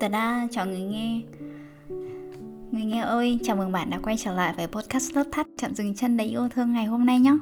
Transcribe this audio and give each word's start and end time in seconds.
Tớ 0.00 0.08
đã 0.08 0.48
chào 0.50 0.66
người 0.66 0.80
nghe 0.80 1.20
Người 2.70 2.84
nghe 2.84 3.00
ơi, 3.00 3.38
chào 3.44 3.56
mừng 3.56 3.72
bạn 3.72 3.90
đã 3.90 3.98
quay 4.02 4.16
trở 4.16 4.34
lại 4.34 4.54
với 4.56 4.66
podcast 4.66 5.16
lớp 5.16 5.24
thắt 5.32 5.46
chạm 5.58 5.74
dừng 5.74 5.94
chân 5.94 6.16
đầy 6.16 6.26
yêu 6.26 6.48
thương 6.48 6.72
ngày 6.72 6.84
hôm 6.84 7.06
nay 7.06 7.20
nhé 7.20 7.36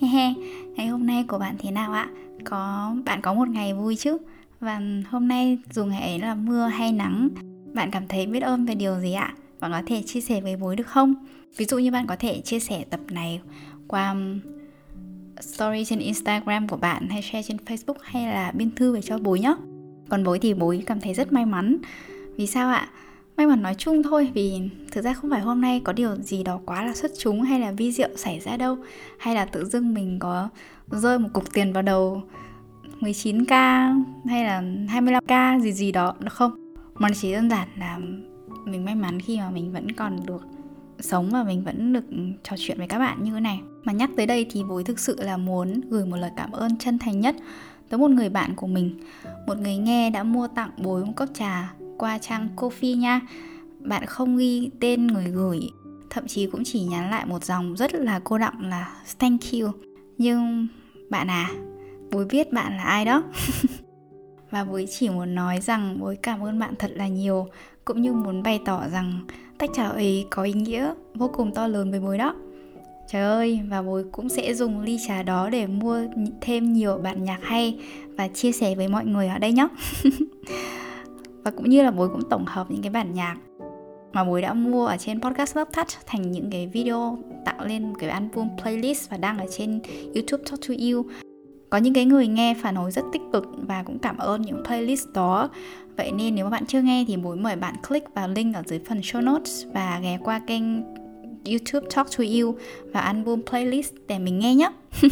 He 0.00 0.08
he, 0.08 0.34
ngày 0.76 0.86
hôm 0.86 1.06
nay 1.06 1.24
của 1.28 1.38
bạn 1.38 1.56
thế 1.58 1.70
nào 1.70 1.92
ạ? 1.92 2.08
Có 2.44 2.92
bạn 3.04 3.20
có 3.20 3.34
một 3.34 3.48
ngày 3.48 3.74
vui 3.74 3.96
chứ? 3.96 4.18
Và 4.60 4.80
hôm 5.10 5.28
nay 5.28 5.58
dù 5.70 5.84
ngày 5.84 6.02
ấy 6.02 6.18
là 6.18 6.34
mưa 6.34 6.66
hay 6.66 6.92
nắng 6.92 7.28
Bạn 7.74 7.90
cảm 7.90 8.08
thấy 8.08 8.26
biết 8.26 8.42
ơn 8.42 8.66
về 8.66 8.74
điều 8.74 9.00
gì 9.00 9.12
ạ? 9.12 9.34
Bạn 9.60 9.72
có 9.72 9.82
thể 9.86 10.02
chia 10.02 10.20
sẻ 10.20 10.40
với 10.40 10.56
bối 10.56 10.76
được 10.76 10.86
không? 10.86 11.14
Ví 11.56 11.64
dụ 11.64 11.78
như 11.78 11.90
bạn 11.90 12.06
có 12.06 12.16
thể 12.16 12.40
chia 12.40 12.60
sẻ 12.60 12.84
tập 12.90 13.00
này 13.10 13.40
qua 13.88 14.10
um, 14.10 14.40
story 15.40 15.84
trên 15.84 15.98
Instagram 15.98 16.68
của 16.68 16.76
bạn 16.76 17.08
hay 17.08 17.22
share 17.22 17.42
trên 17.42 17.56
Facebook 17.66 17.98
hay 18.02 18.26
là 18.26 18.52
biên 18.54 18.70
thư 18.70 18.92
về 18.92 19.02
cho 19.02 19.18
bối 19.18 19.40
nhé 19.40 19.54
còn 20.08 20.24
bối 20.24 20.38
thì 20.38 20.54
bối 20.54 20.82
cảm 20.86 21.00
thấy 21.00 21.14
rất 21.14 21.32
may 21.32 21.46
mắn. 21.46 21.76
Vì 22.36 22.46
sao 22.46 22.70
ạ? 22.70 22.88
May 23.36 23.46
mắn 23.46 23.62
nói 23.62 23.74
chung 23.74 24.02
thôi, 24.02 24.30
vì 24.34 24.60
thực 24.90 25.04
ra 25.04 25.12
không 25.12 25.30
phải 25.30 25.40
hôm 25.40 25.60
nay 25.60 25.80
có 25.84 25.92
điều 25.92 26.16
gì 26.16 26.42
đó 26.42 26.60
quá 26.66 26.84
là 26.84 26.94
xuất 26.94 27.10
chúng 27.18 27.42
hay 27.42 27.60
là 27.60 27.72
vi 27.72 27.92
diệu 27.92 28.08
xảy 28.16 28.40
ra 28.40 28.56
đâu. 28.56 28.78
Hay 29.18 29.34
là 29.34 29.44
tự 29.44 29.64
dưng 29.64 29.94
mình 29.94 30.18
có 30.18 30.48
rơi 30.90 31.18
một 31.18 31.28
cục 31.32 31.52
tiền 31.52 31.72
vào 31.72 31.82
đầu 31.82 32.22
19k 33.00 33.48
hay 34.26 34.44
là 34.44 34.62
25k 34.88 35.60
gì 35.60 35.72
gì 35.72 35.92
đó, 35.92 36.14
được 36.20 36.32
không? 36.32 36.74
Mà 36.94 37.08
chỉ 37.20 37.32
đơn 37.32 37.50
giản 37.50 37.68
là 37.78 37.98
mình 38.64 38.84
may 38.84 38.94
mắn 38.94 39.20
khi 39.20 39.38
mà 39.38 39.50
mình 39.50 39.72
vẫn 39.72 39.92
còn 39.92 40.26
được 40.26 40.46
sống 41.00 41.30
và 41.30 41.42
mình 41.42 41.64
vẫn 41.64 41.92
được 41.92 42.04
trò 42.42 42.56
chuyện 42.58 42.78
với 42.78 42.86
các 42.86 42.98
bạn 42.98 43.24
như 43.24 43.30
thế 43.34 43.40
này. 43.40 43.60
Mà 43.84 43.92
nhắc 43.92 44.10
tới 44.16 44.26
đây 44.26 44.46
thì 44.50 44.64
bối 44.68 44.84
thực 44.84 44.98
sự 44.98 45.16
là 45.22 45.36
muốn 45.36 45.80
gửi 45.88 46.06
một 46.06 46.16
lời 46.16 46.30
cảm 46.36 46.52
ơn 46.52 46.78
chân 46.78 46.98
thành 46.98 47.20
nhất 47.20 47.36
với 47.90 47.98
một 47.98 48.10
người 48.10 48.28
bạn 48.28 48.54
của 48.56 48.66
mình. 48.66 49.00
Một 49.46 49.58
người 49.58 49.76
nghe 49.76 50.10
đã 50.10 50.22
mua 50.22 50.48
tặng 50.48 50.70
bối 50.76 51.04
một 51.04 51.12
cốc 51.16 51.28
trà 51.34 51.74
qua 51.98 52.18
trang 52.18 52.48
Coffee 52.56 52.96
nha. 52.96 53.20
Bạn 53.78 54.06
không 54.06 54.36
ghi 54.36 54.70
tên 54.80 55.06
người 55.06 55.24
gửi, 55.24 55.60
thậm 56.10 56.26
chí 56.26 56.46
cũng 56.46 56.62
chỉ 56.64 56.80
nhắn 56.80 57.10
lại 57.10 57.26
một 57.26 57.44
dòng 57.44 57.76
rất 57.76 57.94
là 57.94 58.20
cô 58.24 58.38
đọng 58.38 58.60
là 58.60 58.94
thank 59.18 59.40
you. 59.52 59.70
Nhưng 60.18 60.68
bạn 61.10 61.30
à 61.30 61.50
bối 62.10 62.24
biết 62.24 62.52
bạn 62.52 62.76
là 62.76 62.82
ai 62.82 63.04
đó? 63.04 63.22
Và 64.50 64.64
bối 64.64 64.86
chỉ 64.90 65.08
muốn 65.08 65.34
nói 65.34 65.60
rằng 65.60 65.96
bối 66.00 66.16
cảm 66.22 66.44
ơn 66.44 66.58
bạn 66.58 66.74
thật 66.78 66.90
là 66.94 67.08
nhiều, 67.08 67.48
cũng 67.84 68.02
như 68.02 68.12
muốn 68.12 68.42
bày 68.42 68.60
tỏ 68.64 68.88
rằng 68.92 69.20
tách 69.58 69.70
trà 69.74 69.88
ấy 69.88 70.26
có 70.30 70.42
ý 70.42 70.52
nghĩa 70.52 70.94
vô 71.14 71.30
cùng 71.34 71.54
to 71.54 71.66
lớn 71.66 71.90
với 71.90 72.00
bối 72.00 72.18
đó. 72.18 72.34
Trời 73.10 73.22
ơi, 73.22 73.60
và 73.68 73.82
bối 73.82 74.04
cũng 74.12 74.28
sẽ 74.28 74.54
dùng 74.54 74.80
ly 74.80 74.98
trà 75.06 75.22
đó 75.22 75.50
để 75.50 75.66
mua 75.66 76.00
thêm 76.40 76.72
nhiều 76.72 76.98
bản 77.02 77.24
nhạc 77.24 77.38
hay 77.42 77.78
và 78.16 78.28
chia 78.28 78.52
sẻ 78.52 78.74
với 78.74 78.88
mọi 78.88 79.04
người 79.04 79.28
ở 79.28 79.38
đây 79.38 79.52
nhé. 79.52 79.68
và 81.44 81.50
cũng 81.50 81.70
như 81.70 81.82
là 81.82 81.90
bối 81.90 82.08
cũng 82.08 82.28
tổng 82.30 82.44
hợp 82.46 82.70
những 82.70 82.82
cái 82.82 82.90
bản 82.90 83.14
nhạc 83.14 83.36
mà 84.12 84.24
bối 84.24 84.42
đã 84.42 84.54
mua 84.54 84.86
ở 84.86 84.96
trên 84.96 85.20
podcast 85.20 85.56
Love 85.56 85.70
Touch 85.76 85.88
thành 86.06 86.32
những 86.32 86.50
cái 86.50 86.66
video 86.66 87.18
tạo 87.44 87.66
lên 87.66 87.94
cái 87.98 88.10
album 88.10 88.48
playlist 88.62 89.10
và 89.10 89.16
đăng 89.16 89.38
ở 89.38 89.46
trên 89.50 89.80
YouTube 90.14 90.44
Talk 90.50 90.60
to 90.68 90.74
You. 90.80 91.04
Có 91.70 91.78
những 91.78 91.94
cái 91.94 92.04
người 92.04 92.26
nghe 92.26 92.54
phản 92.62 92.74
hồi 92.74 92.90
rất 92.90 93.04
tích 93.12 93.22
cực 93.32 93.44
và 93.68 93.82
cũng 93.82 93.98
cảm 93.98 94.16
ơn 94.18 94.42
những 94.42 94.64
playlist 94.64 95.08
đó. 95.14 95.50
Vậy 95.96 96.12
nên 96.12 96.34
nếu 96.34 96.44
mà 96.44 96.50
bạn 96.50 96.66
chưa 96.66 96.82
nghe 96.82 97.04
thì 97.08 97.16
bối 97.16 97.36
mời 97.36 97.56
bạn 97.56 97.74
click 97.88 98.14
vào 98.14 98.28
link 98.28 98.54
ở 98.54 98.62
dưới 98.66 98.80
phần 98.88 99.00
show 99.00 99.24
notes 99.24 99.64
và 99.74 100.00
ghé 100.02 100.18
qua 100.24 100.40
kênh 100.46 100.62
YouTube 101.50 101.86
Talk 101.94 102.06
to 102.18 102.24
You 102.24 102.54
và 102.92 103.00
album 103.00 103.42
playlist 103.50 103.92
để 104.06 104.18
mình 104.18 104.38
nghe 104.38 104.54
nhé. 104.54 104.70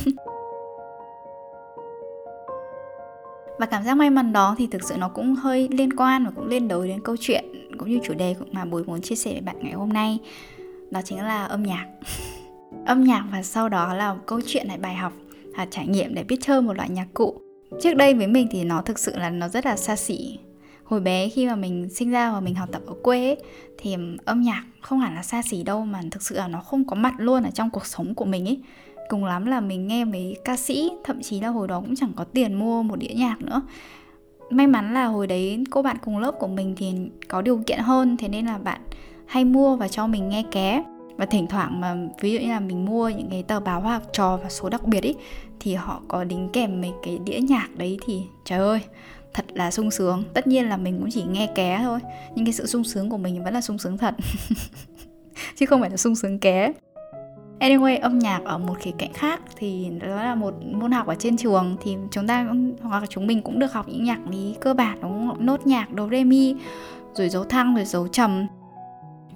và 3.58 3.66
cảm 3.66 3.84
giác 3.84 3.94
may 3.94 4.10
mắn 4.10 4.32
đó 4.32 4.54
thì 4.58 4.66
thực 4.66 4.82
sự 4.82 4.97
nó 4.98 5.08
cũng 5.08 5.34
hơi 5.34 5.69
liên 5.70 5.97
quan 5.97 6.24
và 6.24 6.30
cũng 6.36 6.47
liên 6.47 6.69
đới 6.69 6.88
đến 6.88 7.00
câu 7.04 7.16
chuyện 7.20 7.44
cũng 7.78 7.91
như 7.91 7.98
chủ 8.04 8.14
đề 8.14 8.34
mà 8.52 8.64
buổi 8.64 8.84
muốn 8.84 9.00
chia 9.00 9.14
sẻ 9.14 9.32
với 9.32 9.41
bạn 9.41 9.56
ngày 9.60 9.72
hôm 9.72 9.92
nay. 9.92 10.19
Đó 10.91 11.00
chính 11.04 11.19
là 11.19 11.44
âm 11.44 11.62
nhạc. 11.62 11.86
Âm 12.86 13.04
nhạc 13.04 13.24
và 13.32 13.42
sau 13.42 13.68
đó 13.68 13.94
là 13.94 14.16
câu 14.26 14.41
chuyện 14.47 14.68
hay 14.68 14.78
bài 14.78 14.94
học 14.94 15.12
và 15.56 15.66
trải 15.70 15.86
nghiệm 15.86 16.14
để 16.14 16.24
biết 16.24 16.36
chơi 16.41 16.62
một 16.62 16.76
loại 16.76 16.88
nhạc 16.91 17.06
cụ. 17.14 17.41
Trước 17.82 17.94
đây 17.94 18.14
với 18.14 18.26
mình 18.26 18.48
thì 18.50 18.64
nó 18.64 18.82
thực 18.82 18.98
sự 18.98 19.16
là 19.16 19.30
nó 19.30 19.48
rất 19.48 19.66
là 19.66 19.76
xa 19.76 19.97
xỉ 19.97 20.38
hồi 20.86 21.00
bé 21.00 21.28
khi 21.28 21.47
mà 21.47 21.56
mình 21.56 21.88
sinh 21.91 22.10
ra 22.10 22.32
và 22.32 22.41
mình 22.41 22.54
học 22.54 22.69
tập 22.72 22.82
ở 22.86 22.94
quê 23.02 23.26
ấy, 23.26 23.36
thì 23.78 23.97
âm 24.24 24.42
nhạc 24.42 24.64
không 24.80 24.98
hẳn 24.98 25.14
là 25.14 25.22
xa 25.22 25.42
xỉ 25.42 25.62
đâu 25.62 25.84
mà 25.84 26.00
thực 26.10 26.22
sự 26.22 26.34
là 26.34 26.48
nó 26.48 26.60
không 26.60 26.84
có 26.84 26.97
mặt 26.97 27.14
luôn 27.19 27.42
ở 27.42 27.50
trong 27.50 27.70
cuộc 27.70 27.86
sống 27.86 28.14
của 28.14 28.24
mình 28.24 28.48
ấy. 28.48 28.60
Cùng 29.08 29.24
lắm 29.24 29.47
là 29.47 29.60
mình 29.60 29.86
nghe 29.86 30.04
mấy 30.04 30.36
ca 30.44 30.56
sĩ 30.56 30.91
thậm 31.04 31.22
chí 31.22 31.41
là 31.41 31.48
hồi 31.48 31.69
đó 31.69 31.80
cũng 31.80 31.97
chẳng 31.97 32.12
có 32.16 32.24
tiền 32.24 32.54
mua 32.54 32.82
một 32.82 32.97
đĩa 32.97 33.14
nhạc 33.14 33.42
nữa. 33.42 33.62
May 34.50 34.66
mắn 34.66 34.94
là 34.94 35.04
hồi 35.04 35.26
đấy 35.26 35.64
cô 35.70 35.82
bạn 35.82 35.97
cùng 36.04 36.19
lớp 36.19 36.32
của 36.38 36.47
mình 36.47 36.74
thì 36.76 36.92
có 37.28 37.42
điều 37.42 37.60
kiện 37.66 37.78
hơn 37.78 38.16
thế 38.16 38.28
nên 38.28 38.47
là 38.47 38.58
bạn 38.58 38.80
hay 39.26 39.44
mua 39.44 39.76
và 39.76 39.88
cho 39.88 40.06
mình 40.06 40.28
nghe 40.28 40.44
ké. 40.50 40.84
Và 41.16 41.26
thỉnh 41.26 41.47
thoảng 41.47 41.80
mà 41.80 41.97
ví 42.20 42.32
dụ 42.32 42.38
như 42.38 42.48
là 42.48 42.60
mình 42.60 42.84
mua 42.84 43.08
những 43.08 43.30
cái 43.30 43.42
tờ 43.42 43.60
báo 43.60 43.80
hoa 43.80 44.00
trò 44.12 44.36
và 44.36 44.48
số 44.48 44.68
đặc 44.68 44.84
biệt 44.84 45.03
ấy 45.03 45.14
thì 45.60 45.74
họ 45.74 46.03
có 46.08 46.24
đính 46.24 46.48
kèm 46.53 46.80
mấy 46.80 46.92
cái 47.03 47.18
đĩa 47.24 47.38
nhạc 47.41 47.68
đấy 47.76 47.98
thì 48.06 48.22
trời 48.44 48.58
ơi 48.58 48.80
thật 49.36 49.44
là 49.54 49.70
sung 49.70 49.91
sướng. 49.91 50.24
Tất 50.34 50.47
nhiên 50.47 50.69
là 50.69 50.76
mình 50.76 50.98
cũng 50.98 51.10
chỉ 51.10 51.22
nghe 51.22 51.47
ké 51.54 51.80
thôi. 51.82 52.00
Nhưng 52.34 52.44
cái 52.44 52.52
sự 52.52 52.66
sung 52.66 52.84
sướng 52.84 53.10
của 53.10 53.16
mình 53.16 53.44
vẫn 53.44 53.54
là 53.54 53.60
sung 53.60 53.78
sướng 53.78 53.98
thật. 53.98 54.14
Chứ 55.56 55.66
không 55.66 55.80
phải 55.80 55.91
là 55.91 55.97
sung 55.97 56.16
sướng 56.16 56.38
ké. 56.38 56.72
Anyway, 57.60 58.00
âm 58.00 58.19
nhạc 58.19 58.41
ở 58.44 58.58
một 58.58 58.74
khía 58.80 58.91
cạnh 58.98 59.12
khác 59.12 59.41
thì 59.56 59.91
đó 60.00 60.16
là 60.22 60.34
một 60.34 60.54
môn 60.72 60.92
học 60.92 61.06
ở 61.06 61.14
trên 61.14 61.36
trường. 61.36 61.76
Thì 61.82 61.97
chúng 62.10 62.26
ta 62.26 62.48
hoặc 62.82 63.00
là 63.00 63.06
chúng 63.06 63.26
mình 63.26 63.42
cũng 63.42 63.58
được 63.58 63.72
học 63.72 63.88
những 63.88 64.04
nhạc 64.04 64.28
lý 64.30 64.54
cơ 64.60 64.74
bản 64.74 64.98
đúng 65.02 65.28
không? 65.28 65.47
Nốt 65.47 65.66
nhạc 65.66 65.88
do 65.97 66.08
re 66.08 66.24
mi, 66.24 66.54
rồi 67.14 67.28
dấu 67.28 67.44
thăng 67.44 67.74
rồi 67.74 67.84
dấu 67.84 68.08
trầm. 68.08 68.47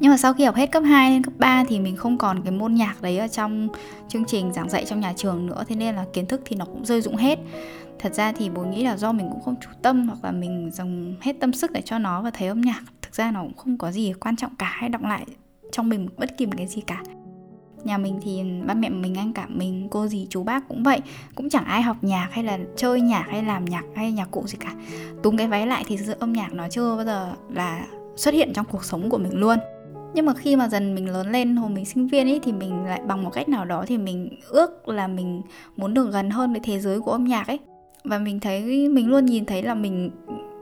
Nhưng 0.01 0.11
mà 0.11 0.17
sau 0.17 0.35
khi 0.35 0.45
học 0.45 0.55
hết 0.55 0.73
cấp 0.73 0.83
2 0.87 1.11
lên 1.11 1.23
cấp 1.23 1.35
3 1.39 1.65
thì 1.69 1.81
mình 1.81 1.97
không 1.97 2.19
còn 2.19 2.43
cái 2.43 2.53
môn 2.53 2.75
nhạc 2.75 3.03
đấy 3.03 3.19
ở 3.19 3.29
trong 3.29 3.69
chương 4.09 4.25
trình 4.25 4.53
giảng 4.53 4.69
dạy 4.69 4.85
trong 4.85 5.01
nhà 5.01 5.13
trường 5.17 5.47
nữa. 5.47 5.65
Thế 5.69 5.77
nên 5.77 5.95
là 5.95 6.05
kiến 6.13 6.27
thức 6.27 6.41
thì 6.45 6.57
nó 6.57 6.65
cũng 6.65 6.85
rơi 6.85 7.01
rụng 7.01 7.17
hết 7.17 7.39
thật 8.01 8.15
ra 8.15 8.33
thì 8.33 8.51
bố 8.51 8.63
nghĩ 8.63 8.85
là 8.85 8.97
do 8.97 9.13
mình 9.13 9.29
cũng 9.33 9.41
không 9.41 9.55
chú 9.61 9.71
tâm 9.83 10.09
hoặc 10.09 10.25
là 10.25 10.33
mình 10.33 10.71
dành 10.73 11.15
hết 11.21 11.37
tâm 11.41 11.53
sức 11.53 11.73
để 11.73 11.83
cho 11.83 11.99
nó 11.99 12.23
và 12.23 12.31
thấy 12.31 12.49
âm 12.49 12.61
nhạc. 12.61 12.83
Thực 13.03 13.15
ra 13.15 13.31
nó 13.31 13.43
cũng 13.43 13.57
không 13.57 13.79
có 13.79 13.93
gì 13.93 14.13
quan 14.21 14.37
trọng 14.37 14.55
cả 14.55 14.71
hay 14.73 14.89
đọng 14.89 15.05
lại 15.05 15.27
trong 15.73 15.89
mình 15.89 16.09
bất 16.17 16.37
kỳ 16.37 16.47
một 16.47 16.53
cái 16.57 16.67
gì 16.67 16.81
cả. 16.81 17.03
Nhà 17.85 17.99
mình 17.99 18.19
thì 18.23 18.43
ba 18.67 18.75
mẹ 18.75 18.89
mình, 18.89 19.15
anh 19.15 19.33
cả 19.33 19.47
mình, 19.49 19.89
cô 19.91 20.07
gì 20.07 20.27
chú 20.31 20.43
bác 20.43 20.69
cũng 20.69 20.83
vậy. 20.83 21.01
Cũng 21.35 21.49
chẳng 21.49 21.65
ai 21.65 21.83
học 21.83 21.97
nhạc 22.03 22.29
hay 22.33 22.45
là 22.45 22.59
chơi 22.77 23.01
nhạc 23.01 23.25
hay 23.29 23.43
làm 23.43 23.65
nhạc 23.65 23.85
hay 23.95 24.13
nhạc 24.13 24.31
cụ 24.31 24.47
gì 24.47 24.59
cả. 24.61 24.75
Túm 25.23 25.37
cái 25.37 25.47
váy 25.47 25.67
lại 25.67 25.85
thì 25.87 25.97
sự 25.97 26.15
âm 26.21 26.33
nhạc 26.33 26.53
nó 26.53 26.69
chưa 26.69 26.97
bao 26.97 27.05
giờ 27.05 27.33
là 27.51 27.87
xuất 28.17 28.35
hiện 28.35 28.53
trong 28.55 28.67
cuộc 28.71 28.85
sống 28.85 29.11
của 29.11 29.19
mình 29.19 29.35
luôn. 29.35 29.59
Nhưng 30.15 30.27
mà 30.27 30.35
khi 30.35 30.57
mà 30.57 30.69
dần 30.69 30.95
mình 30.95 31.13
lớn 31.13 31.33
lên, 31.33 31.57
hồi 31.57 31.71
mình 31.71 31.85
sinh 31.85 32.07
viên 32.07 32.29
ấy 32.29 32.41
thì 32.43 32.53
mình 32.53 32.85
lại 32.85 33.01
bằng 33.07 33.25
một 33.25 33.31
cách 33.31 33.49
nào 33.49 33.65
đó 33.65 33.85
thì 33.87 33.99
mình 33.99 34.41
ước 34.49 34.89
là 34.89 35.09
mình 35.09 35.43
muốn 35.77 35.95
được 35.95 36.11
gần 36.13 36.31
hơn 36.31 36.53
với 36.53 36.61
thế 36.65 36.79
giới 36.79 37.01
của 37.01 37.13
âm 37.13 37.25
nhạc 37.25 37.47
ấy 37.47 37.59
và 38.05 38.19
mình 38.19 38.41
thấy, 38.41 38.89
mình 38.89 39.09
luôn 39.09 39.27
nhìn 39.27 39.45
thấy 39.45 39.63
là 39.63 39.75
mình, 39.75 40.11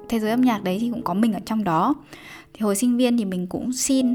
thế 0.08 0.20
giới 0.20 0.30
âm 0.30 0.40
nhạc 0.40 0.64
đấy 0.64 0.78
thì 0.80 0.90
cũng 0.90 1.02
có 1.02 1.14
mình 1.14 1.32
ở 1.32 1.40
trong 1.46 1.64
đó. 1.64 1.94
Thì 2.54 2.60
hồi 2.60 2.76
sinh 2.76 2.96
viên 2.96 3.16
thì 3.16 3.24
mình 3.24 3.46
cũng 3.46 3.72
xin 3.72 4.14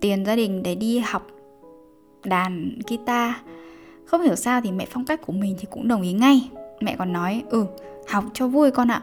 tiền 0.00 0.24
gia 0.24 0.36
đình 0.36 0.62
để 0.62 0.74
đi 0.74 0.98
học 0.98 1.26
đàn, 2.24 2.78
guitar. 2.88 3.32
Không 4.04 4.22
hiểu 4.22 4.36
sao 4.36 4.60
thì 4.60 4.72
mẹ 4.72 4.86
phong 4.90 5.04
cách 5.04 5.20
của 5.26 5.32
mình 5.32 5.56
thì 5.60 5.66
cũng 5.70 5.88
đồng 5.88 6.02
ý 6.02 6.12
ngay. 6.12 6.50
Mẹ 6.80 6.96
còn 6.98 7.12
nói 7.12 7.42
ừ 7.50 7.66
học 8.08 8.24
cho 8.34 8.46
vui 8.46 8.70
con 8.70 8.90
ạ. 8.90 9.02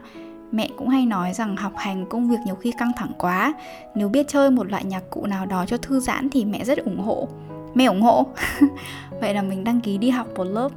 Mẹ 0.52 0.70
cũng 0.78 0.90
hay 0.90 1.06
nói 1.06 1.34
rằng 1.34 1.58
học 1.58 1.74
hành 1.76 2.06
công 2.10 2.30
việc 2.30 2.38
nhiều 2.46 2.56
khi 2.56 2.72
căng 2.72 2.92
thẳng 2.98 3.12
quá. 3.18 3.54
Nếu 3.96 4.10
biết 4.10 4.28
chơi 4.28 4.52
một 4.52 4.72
loại 4.72 4.84
nhạc 4.84 5.10
cụ 5.10 5.26
nào 5.26 5.46
đó 5.46 5.66
cho 5.66 5.78
thư 5.78 6.00
giãn 6.00 6.30
thì 6.30 6.46
mẹ 6.46 6.64
rất 6.64 6.78
ủng 6.78 7.00
hộ. 7.00 7.28
Mẹ 7.74 7.86
ủng 7.86 8.02
hộ. 8.02 8.26
Vậy 9.22 9.34
là 9.34 9.42
mình 9.42 9.64
đăng 9.64 9.82
ký 9.82 9.98
đi 9.98 10.10
học 10.10 10.28
một 10.38 10.44
lớp 10.44 10.70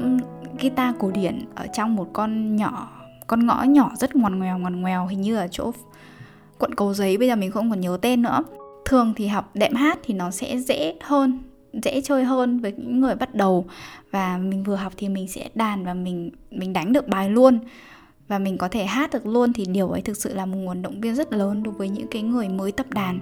guitar 0.60 0.94
cổ 0.98 1.10
điển 1.10 1.44
ở 1.54 1.66
trong 1.72 1.96
một 1.96 2.08
con 2.12 2.56
nhỏ, 2.56 2.88
con 3.26 3.46
ngõ 3.46 3.62
nhỏ 3.62 3.92
rất 3.96 4.16
ngoằn 4.16 4.38
ngoèo 4.38 4.58
ngoằn 4.58 4.80
ngoèo, 4.80 5.06
hình 5.06 5.20
như 5.20 5.36
ở 5.36 5.48
chỗ 5.50 5.72
quận 6.58 6.74
cầu 6.74 6.94
giấy, 6.94 7.16
bây 7.16 7.28
giờ 7.28 7.36
mình 7.36 7.50
không 7.50 7.70
còn 7.70 7.80
nhớ 7.80 7.98
tên 8.02 8.22
nữa. 8.22 8.44
Thường 8.84 9.12
thì 9.16 9.26
học 9.26 9.50
đệm 9.54 9.74
hát 9.74 9.98
thì 10.02 10.14
nó 10.14 10.30
sẽ 10.30 10.58
dễ 10.58 10.94
hơn, 11.00 11.38
dễ 11.72 12.00
chơi 12.00 12.24
hơn 12.24 12.60
với 12.60 12.72
những 12.72 13.00
người 13.00 13.14
bắt 13.14 13.34
đầu. 13.34 13.66
Và 14.10 14.38
mình 14.38 14.62
vừa 14.62 14.76
học 14.76 14.92
thì 14.96 15.08
mình 15.08 15.28
sẽ 15.28 15.48
đàn 15.54 15.84
và 15.84 15.94
mình 15.94 16.30
mình 16.50 16.72
đánh 16.72 16.92
được 16.92 17.08
bài 17.08 17.30
luôn. 17.30 17.58
Và 18.28 18.38
mình 18.38 18.58
có 18.58 18.68
thể 18.68 18.84
hát 18.84 19.10
được 19.12 19.26
luôn 19.26 19.52
thì 19.52 19.64
điều 19.66 19.88
ấy 19.88 20.02
thực 20.02 20.16
sự 20.16 20.34
là 20.34 20.46
một 20.46 20.56
nguồn 20.56 20.82
động 20.82 21.00
viên 21.00 21.14
rất 21.14 21.32
lớn 21.32 21.62
đối 21.62 21.74
với 21.74 21.88
những 21.88 22.06
cái 22.10 22.22
người 22.22 22.48
mới 22.48 22.72
tập 22.72 22.86
đàn. 22.90 23.18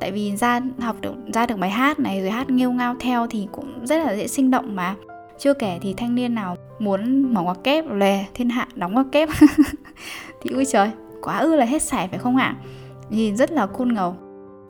Tại 0.00 0.12
vì 0.12 0.36
ra 0.36 0.60
học 0.78 0.96
được, 1.00 1.14
ra 1.34 1.46
được 1.46 1.58
bài 1.58 1.70
hát 1.70 2.00
này 2.00 2.20
rồi 2.20 2.30
hát 2.30 2.50
nghêu 2.50 2.72
ngao 2.72 2.94
theo 3.00 3.26
thì 3.26 3.48
cũng 3.52 3.86
rất 3.86 4.04
là 4.04 4.16
dễ 4.16 4.26
sinh 4.26 4.50
động 4.50 4.76
mà. 4.76 4.94
Chưa 5.38 5.54
kể 5.54 5.78
thì 5.82 5.94
thanh 5.94 6.14
niên 6.14 6.34
nào 6.34 6.56
muốn 6.78 7.34
mở 7.34 7.42
ngoặc 7.42 7.64
kép 7.64 7.84
lè 7.90 8.26
thiên 8.34 8.50
hạ 8.50 8.68
đóng 8.74 8.94
ngoặc 8.94 9.06
kép. 9.12 9.28
Thì 10.42 10.50
ui 10.50 10.64
trời 10.64 10.90
quá 11.22 11.38
ư 11.38 11.56
là 11.56 11.64
hết 11.64 11.82
sảy 11.82 12.08
phải 12.08 12.18
không 12.18 12.36
ạ? 12.36 12.56
Nhìn 13.10 13.36
rất 13.36 13.52
là 13.52 13.66
cool 13.66 13.92
ngầu. 13.92 14.16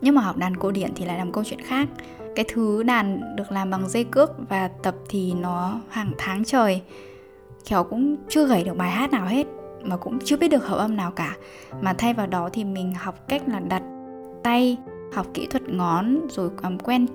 Nhưng 0.00 0.14
mà 0.14 0.22
học 0.22 0.36
đàn 0.36 0.56
cổ 0.56 0.70
điển 0.70 0.90
thì 0.94 1.04
lại 1.04 1.18
làm 1.18 1.32
câu 1.32 1.44
chuyện 1.44 1.60
khác. 1.60 1.88
Cái 2.36 2.44
thứ 2.48 2.82
đàn 2.82 3.36
được 3.36 3.52
làm 3.52 3.70
bằng 3.70 3.88
dây 3.88 4.04
cước 4.04 4.30
và 4.48 4.68
tập 4.68 4.94
thì 5.08 5.32
nó 5.32 5.80
hàng 5.88 6.12
tháng 6.18 6.44
trời. 6.44 6.82
Khéo 7.66 7.84
cũng 7.84 8.16
chưa 8.28 8.46
gảy 8.46 8.64
được 8.64 8.76
bài 8.76 8.90
hát 8.90 9.12
nào 9.12 9.26
hết 9.26 9.46
mà 9.84 9.96
cũng 9.96 10.18
chưa 10.24 10.36
biết 10.36 10.48
được 10.48 10.66
hợp 10.66 10.76
âm 10.76 10.96
nào 10.96 11.10
cả. 11.10 11.36
Mà 11.80 11.92
thay 11.98 12.14
vào 12.14 12.26
đó 12.26 12.48
thì 12.52 12.64
mình 12.64 12.94
học 12.94 13.28
cách 13.28 13.42
là 13.46 13.60
đặt 13.60 13.82
tay 14.42 14.76
học 15.12 15.26
kỹ 15.34 15.46
thuật 15.46 15.68
ngón 15.68 16.28
rồi 16.28 16.50
um, 16.62 16.78
quen 16.78 17.06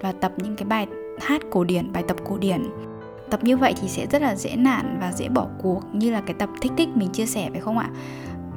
và 0.00 0.12
tập 0.12 0.32
những 0.36 0.56
cái 0.56 0.64
bài 0.64 0.86
hát 1.20 1.42
cổ 1.50 1.64
điển 1.64 1.92
bài 1.92 2.04
tập 2.08 2.16
cổ 2.24 2.38
điển 2.38 2.62
tập 3.32 3.44
như 3.44 3.56
vậy 3.56 3.74
thì 3.80 3.88
sẽ 3.88 4.06
rất 4.06 4.22
là 4.22 4.36
dễ 4.36 4.56
nản 4.56 4.98
và 5.00 5.12
dễ 5.12 5.28
bỏ 5.28 5.46
cuộc, 5.62 5.80
như 5.92 6.10
là 6.10 6.20
cái 6.20 6.34
tập 6.38 6.48
thích 6.60 6.72
thích 6.76 6.88
mình 6.94 7.08
chia 7.08 7.26
sẻ, 7.26 7.48
phải 7.50 7.60
không 7.60 7.78
ạ? 7.78 7.90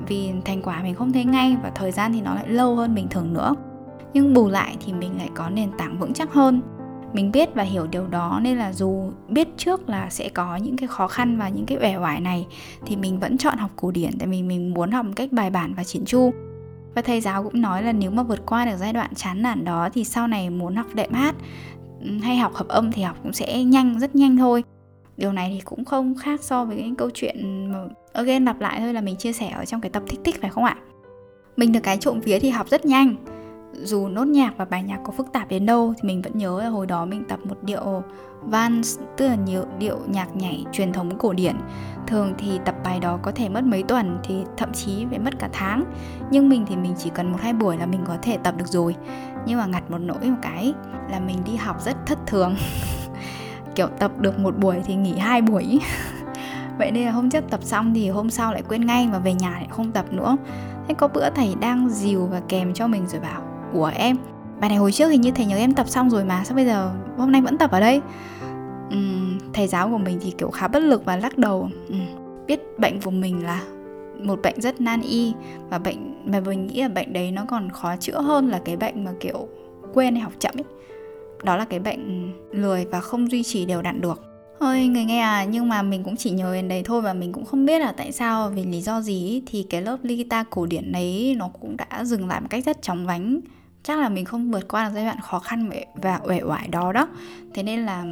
Vì 0.08 0.32
thành 0.46 0.62
quả 0.62 0.84
mình 0.84 0.96
không 0.96 1.14
thấy 1.14 1.26
ngay 1.26 1.58
và 1.64 1.70
thời 1.76 1.92
gian 1.92 2.14
thì 2.14 2.22
nó 2.22 2.36
lại 2.36 2.50
lâu 2.50 2.76
hơn 2.76 2.96
bình 2.96 3.08
thường 3.10 3.34
nữa. 3.34 3.56
Nhưng 4.14 4.34
bù 4.34 4.50
lại 4.50 4.78
thì 4.86 4.94
mình 4.94 5.18
lại 5.18 5.30
có 5.36 5.50
nền 5.50 5.70
tảng 5.78 5.98
vững 6.00 6.14
chắc 6.14 6.34
hơn. 6.34 6.62
Mình 7.14 7.32
biết 7.32 7.50
và 7.56 7.64
hiểu 7.64 7.88
điều 7.88 8.08
đó 8.08 8.40
nên 8.44 8.58
là 8.58 8.74
dù 8.74 9.12
biết 9.30 9.48
trước 9.58 9.90
là 9.90 10.10
sẽ 10.10 10.30
có 10.30 10.56
những 10.56 10.78
cái 10.78 10.88
khó 10.88 11.08
khăn 11.08 11.38
và 11.38 11.50
những 11.50 11.66
cái 11.66 11.78
vẻ 11.78 11.98
oải 11.98 12.22
này, 12.22 12.48
thì 12.86 12.96
mình 12.96 13.20
vẫn 13.20 13.38
chọn 13.38 13.58
học 13.58 13.72
cổ 13.76 13.92
điển 13.92 14.18
tại 14.20 14.28
vì 14.28 14.44
mình 14.44 14.74
muốn 14.74 14.92
học 14.92 15.06
một 15.06 15.14
cách 15.16 15.32
bài 15.32 15.50
bản 15.50 15.74
và 15.74 15.84
chỉn 15.84 16.06
chu. 16.06 16.34
Và 16.96 17.02
thầy 17.02 17.22
giáo 17.22 17.44
cũng 17.44 17.62
nói 17.62 17.84
là 17.84 17.92
nếu 17.92 18.12
mà 18.12 18.24
vượt 18.24 18.46
qua 18.46 18.66
được 18.66 18.78
giai 18.78 18.94
đoạn 18.94 19.16
chán 19.16 19.42
nản 19.42 19.66
đó 19.66 19.90
thì 19.94 20.04
sau 20.04 20.28
này 20.28 20.50
muốn 20.50 20.76
học 20.76 20.88
đệm 20.94 21.14
hát 21.14 21.36
hay 22.24 22.38
học 22.38 22.54
hợp 22.54 22.68
âm 22.68 22.92
thì 22.92 23.02
học 23.02 23.18
cũng 23.24 23.34
sẽ 23.34 23.64
nhanh, 23.64 24.00
rất 24.00 24.16
nhanh 24.16 24.38
thôi. 24.38 24.64
Điều 25.18 25.32
này 25.32 25.52
thì 25.54 25.62
cũng 25.66 25.86
không 25.86 26.16
khác 26.16 26.44
so 26.44 26.66
với 26.66 26.78
cái 26.78 26.92
câu 26.98 27.10
chuyện 27.14 27.66
mà, 27.72 27.80
again, 28.14 28.46
lặp 28.46 28.62
lại 28.62 28.80
thôi 28.80 28.94
là 28.94 29.02
mình 29.02 29.16
chia 29.16 29.34
sẻ 29.34 29.50
ở 29.50 29.66
trong 29.66 29.82
cái 29.82 29.90
tập 29.90 30.04
thích 30.08 30.20
thích, 30.24 30.42
phải 30.42 30.50
không 30.50 30.64
ạ? 30.64 30.78
Mình 31.58 31.72
được 31.72 31.80
cái 31.84 31.98
trộm 31.98 32.20
vía 32.20 32.40
thì 32.40 32.50
học 32.50 32.70
rất 32.70 32.86
nhanh 32.86 33.16
dù 33.84 34.08
nốt 34.08 34.28
nhạc 34.28 34.54
và 34.58 34.66
bài 34.66 34.84
nhạc 34.84 35.00
có 35.04 35.12
phức 35.12 35.32
tạp 35.32 35.50
đến 35.50 35.66
đâu 35.66 35.94
thì 35.98 36.08
mình 36.08 36.22
vẫn 36.22 36.38
nhớ 36.38 36.60
là 36.64 36.70
hồi 36.70 36.88
đó 36.88 37.06
mình 37.06 37.24
tập 37.30 37.40
một 37.44 37.58
điệu 37.62 38.04
vals, 38.42 39.00
tức 39.18 39.28
là 39.28 39.36
nhiều 39.36 39.64
điệu 39.80 40.00
nhạc 40.08 40.36
nhảy 40.36 40.66
truyền 40.72 40.94
thống 40.94 41.18
cổ 41.18 41.34
điển. 41.34 41.56
Thường 42.08 42.34
thì 42.38 42.60
tập 42.66 42.76
bài 42.84 43.00
đó 43.00 43.20
có 43.22 43.32
thể 43.32 43.50
mất 43.50 43.64
mấy 43.64 43.84
tuần 43.84 44.20
thì 44.24 44.44
thậm 44.58 44.74
chí 44.74 45.06
phải 45.10 45.20
mất 45.20 45.40
cả 45.40 45.50
tháng. 45.54 45.84
Nhưng 46.32 46.50
mình 46.50 46.66
thì 46.68 46.76
mình 46.76 46.94
chỉ 46.98 47.10
cần 47.10 47.32
một 47.32 47.38
hai 47.42 47.54
buổi 47.54 47.78
là 47.78 47.86
mình 47.86 48.02
có 48.08 48.18
thể 48.22 48.38
tập 48.38 48.56
được 48.58 48.68
rồi. 48.68 48.96
Nhưng 49.46 49.60
mà 49.60 49.66
ngặt 49.66 49.92
một 49.92 49.98
nỗi 49.98 50.30
một 50.30 50.38
cái 50.42 50.74
là 51.12 51.20
mình 51.20 51.38
đi 51.46 51.56
học 51.56 51.82
rất 51.82 51.98
thất 52.06 52.20
thường. 52.28 52.56
Kiểu 53.76 53.88
tập 53.88 54.12
được 54.20 54.40
một 54.40 54.58
buổi 54.58 54.76
thì 54.86 54.96
nghỉ 54.96 55.18
hai 55.18 55.42
buổi. 55.42 55.80
Vậy 56.78 56.92
nên 56.92 57.06
là 57.06 57.12
hôm 57.12 57.30
trước 57.30 57.44
tập 57.50 57.60
xong 57.64 57.94
thì 57.94 58.10
hôm 58.10 58.30
sau 58.30 58.54
lại 58.54 58.64
quên 58.68 58.86
ngay 58.86 59.08
và 59.12 59.20
về 59.20 59.34
nhà 59.34 59.50
lại 59.52 59.68
không 59.70 59.92
tập 59.92 60.06
nữa. 60.12 60.38
Thế 60.88 60.94
có 60.94 61.08
bữa 61.08 61.30
thầy 61.30 61.56
đang 61.60 61.90
dìu 61.90 62.26
và 62.26 62.42
kèm 62.48 62.74
cho 62.74 62.88
mình 62.88 63.08
rồi 63.08 63.22
bảo 63.22 63.42
của 63.74 63.92
em. 63.96 64.18
Bài 64.60 64.70
này 64.70 64.78
hồi 64.78 64.92
trước 64.92 65.10
hình 65.10 65.22
như 65.22 65.32
thầy 65.32 65.46
nhớ 65.46 65.58
em 65.58 65.74
tập 65.74 65.90
xong 65.90 66.10
rồi 66.10 66.26
mà 66.26 66.44
sao 66.44 66.56
bây 66.56 66.66
giờ 66.66 66.92
hôm 67.18 67.32
nay 67.32 67.42
vẫn 67.42 67.58
tập 67.58 67.72
ở 67.72 67.80
đây? 67.80 68.02
Uhm, 68.88 69.40
thầy 69.54 69.68
giáo 69.68 69.90
của 69.90 69.98
mình 69.98 70.20
thì 70.22 70.34
kiểu 70.38 70.50
khá 70.50 70.68
bất 70.68 70.80
lực 70.80 71.06
và 71.06 71.18
lắc 71.18 71.38
đầu. 71.38 71.70
Uhm, 71.94 72.46
biết 72.48 72.60
bệnh 72.80 73.02
của 73.02 73.12
mình 73.12 73.46
là 73.46 73.62
một 74.20 74.40
bệnh 74.44 74.62
rất 74.62 74.82
nan 74.82 75.02
y 75.02 75.34
và 75.70 75.78
bệnh 75.78 76.32
mà 76.32 76.40
mình 76.40 76.68
nghĩ 76.68 76.82
là 76.82 76.88
bệnh 76.88 77.14
đấy 77.14 77.32
nó 77.32 77.46
còn 77.46 77.70
khó 77.70 77.96
chữa 77.96 78.22
hơn 78.22 78.50
là 78.50 78.62
cái 78.66 78.78
bệnh 78.78 79.04
mà 79.04 79.12
kiểu 79.20 79.48
quên 79.94 80.16
hay 80.16 80.22
học 80.22 80.34
chậm 80.40 80.54
ấy. 80.58 80.66
Đó 81.44 81.58
là 81.58 81.66
cái 81.66 81.80
bệnh 81.80 82.32
lười 82.52 82.86
và 82.86 83.00
không 83.00 83.32
duy 83.32 83.44
trì 83.44 83.66
đều 83.66 83.82
đặn 83.82 84.02
được. 84.02 84.24
Thôi 84.60 84.88
người 84.88 85.04
nghe 85.06 85.20
à, 85.20 85.44
nhưng 85.44 85.70
mà 85.70 85.82
mình 85.82 86.04
cũng 86.04 86.16
chỉ 86.16 86.30
nhờ 86.30 86.54
đến 86.54 86.68
đấy 86.68 86.84
thôi 86.86 87.02
và 87.02 87.14
mình 87.14 87.34
cũng 87.34 87.46
không 87.46 87.66
biết 87.66 87.80
là 87.80 87.92
tại 87.92 88.12
sao 88.12 88.50
vì 88.50 88.64
lý 88.64 88.82
do 88.82 89.02
gì 89.02 89.44
thì 89.46 89.64
cái 89.70 89.82
lớp 89.82 89.98
guitar 90.04 90.46
cổ 90.50 90.66
điển 90.66 90.92
đấy 90.92 91.36
nó 91.38 91.50
cũng 91.62 91.78
đã 91.78 92.04
dừng 92.04 92.28
lại 92.28 92.42
một 92.42 92.48
cách 92.50 92.66
rất 92.66 92.82
chóng 92.82 93.06
vánh 93.06 93.40
chắc 93.86 94.00
là 94.00 94.10
mình 94.10 94.26
không 94.26 94.52
vượt 94.52 94.68
qua 94.68 94.86
được 94.86 94.92
giai 94.96 95.06
đoạn 95.06 95.20
khó 95.22 95.40
khăn 95.40 95.70
và 95.96 96.20
uể 96.24 96.42
oải 96.42 96.68
đó 96.68 96.92
đó. 96.92 97.08
Thế 97.54 97.64
nên 97.64 97.86
là, 97.86 98.06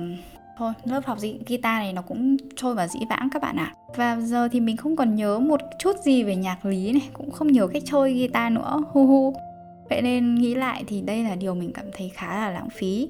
thôi, 0.58 0.74
lớp 0.84 1.06
học 1.06 1.18
guitar 1.48 1.80
này 1.80 1.94
nó 1.94 2.02
cũng 2.02 2.38
trôi 2.56 2.76
vào 2.76 2.88
dĩ 2.88 3.00
vãng 3.10 3.30
các 3.32 3.42
bạn 3.42 3.56
ạ. 3.56 3.74
À. 3.76 3.76
và 3.96 4.22
giờ 4.22 4.48
thì 4.52 4.60
mình 4.60 4.78
không 4.78 4.96
còn 4.96 5.16
nhớ 5.16 5.40
một 5.40 5.62
chút 5.80 5.96
gì 6.06 6.24
về 6.24 6.36
nhạc 6.36 6.66
lý 6.66 6.92
này, 6.92 7.10
cũng 7.14 7.32
không 7.32 7.48
nhớ 7.48 7.68
cách 7.68 7.84
chơi 7.86 8.14
guitar 8.14 8.54
nữa. 8.54 8.84
Hu 8.92 9.08
hu. 9.08 9.36
Vậy 9.90 10.02
nên 10.02 10.36
nghĩ 10.36 10.56
lại 10.56 10.84
thì 10.88 11.02
đây 11.02 11.24
là 11.24 11.36
điều 11.36 11.56
mình 11.56 11.72
cảm 11.74 11.86
thấy 11.94 12.10
khá 12.10 12.40
là 12.40 12.52
lãng 12.52 12.70
phí. 12.70 13.08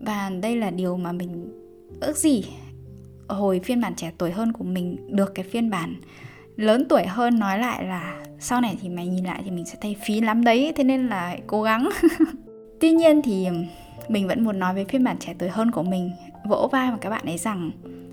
Và 0.00 0.30
đây 0.42 0.56
là 0.56 0.70
điều 0.70 0.96
mà 0.96 1.12
mình 1.12 1.52
ước 2.00 2.16
gì 2.16 2.44
hồi 3.28 3.60
phiên 3.64 3.80
bản 3.80 3.94
trẻ 3.94 4.12
tuổi 4.18 4.30
hơn 4.30 4.52
của 4.52 4.64
mình 4.64 4.96
được 5.16 5.34
cái 5.34 5.44
phiên 5.44 5.70
bản 5.70 5.94
lớn 6.56 6.86
tuổi 6.88 7.06
hơn 7.06 7.38
nói 7.38 7.58
lại 7.58 7.84
là 7.84 8.20
sau 8.38 8.60
này 8.60 8.76
thì 8.82 8.88
mày 8.88 9.06
nhìn 9.06 9.24
lại 9.24 9.40
thì 9.44 9.50
mình 9.50 9.64
sẽ 9.64 9.78
thấy 9.80 9.96
phí 10.06 10.20
lắm 10.20 10.44
đấy, 10.44 10.72
thế 10.76 10.84
nên 10.84 11.06
là 11.08 11.36
cố 11.46 11.62
gắng. 11.62 11.88
Tuy 12.80 12.90
nhiên 12.90 13.22
thì 13.22 13.48
mình 14.08 14.28
vẫn 14.28 14.44
muốn 14.44 14.58
nói 14.58 14.74
với 14.74 14.84
phiên 14.84 15.04
bản 15.04 15.16
trẻ 15.18 15.34
tuổi 15.38 15.48
hơn 15.48 15.70
của 15.70 15.82
mình, 15.82 16.10
vỗ 16.44 16.68
vai 16.72 16.90
và 16.90 16.96
các 17.00 17.10
bạn 17.10 17.24
ấy 17.24 17.38
rằng 17.38 17.70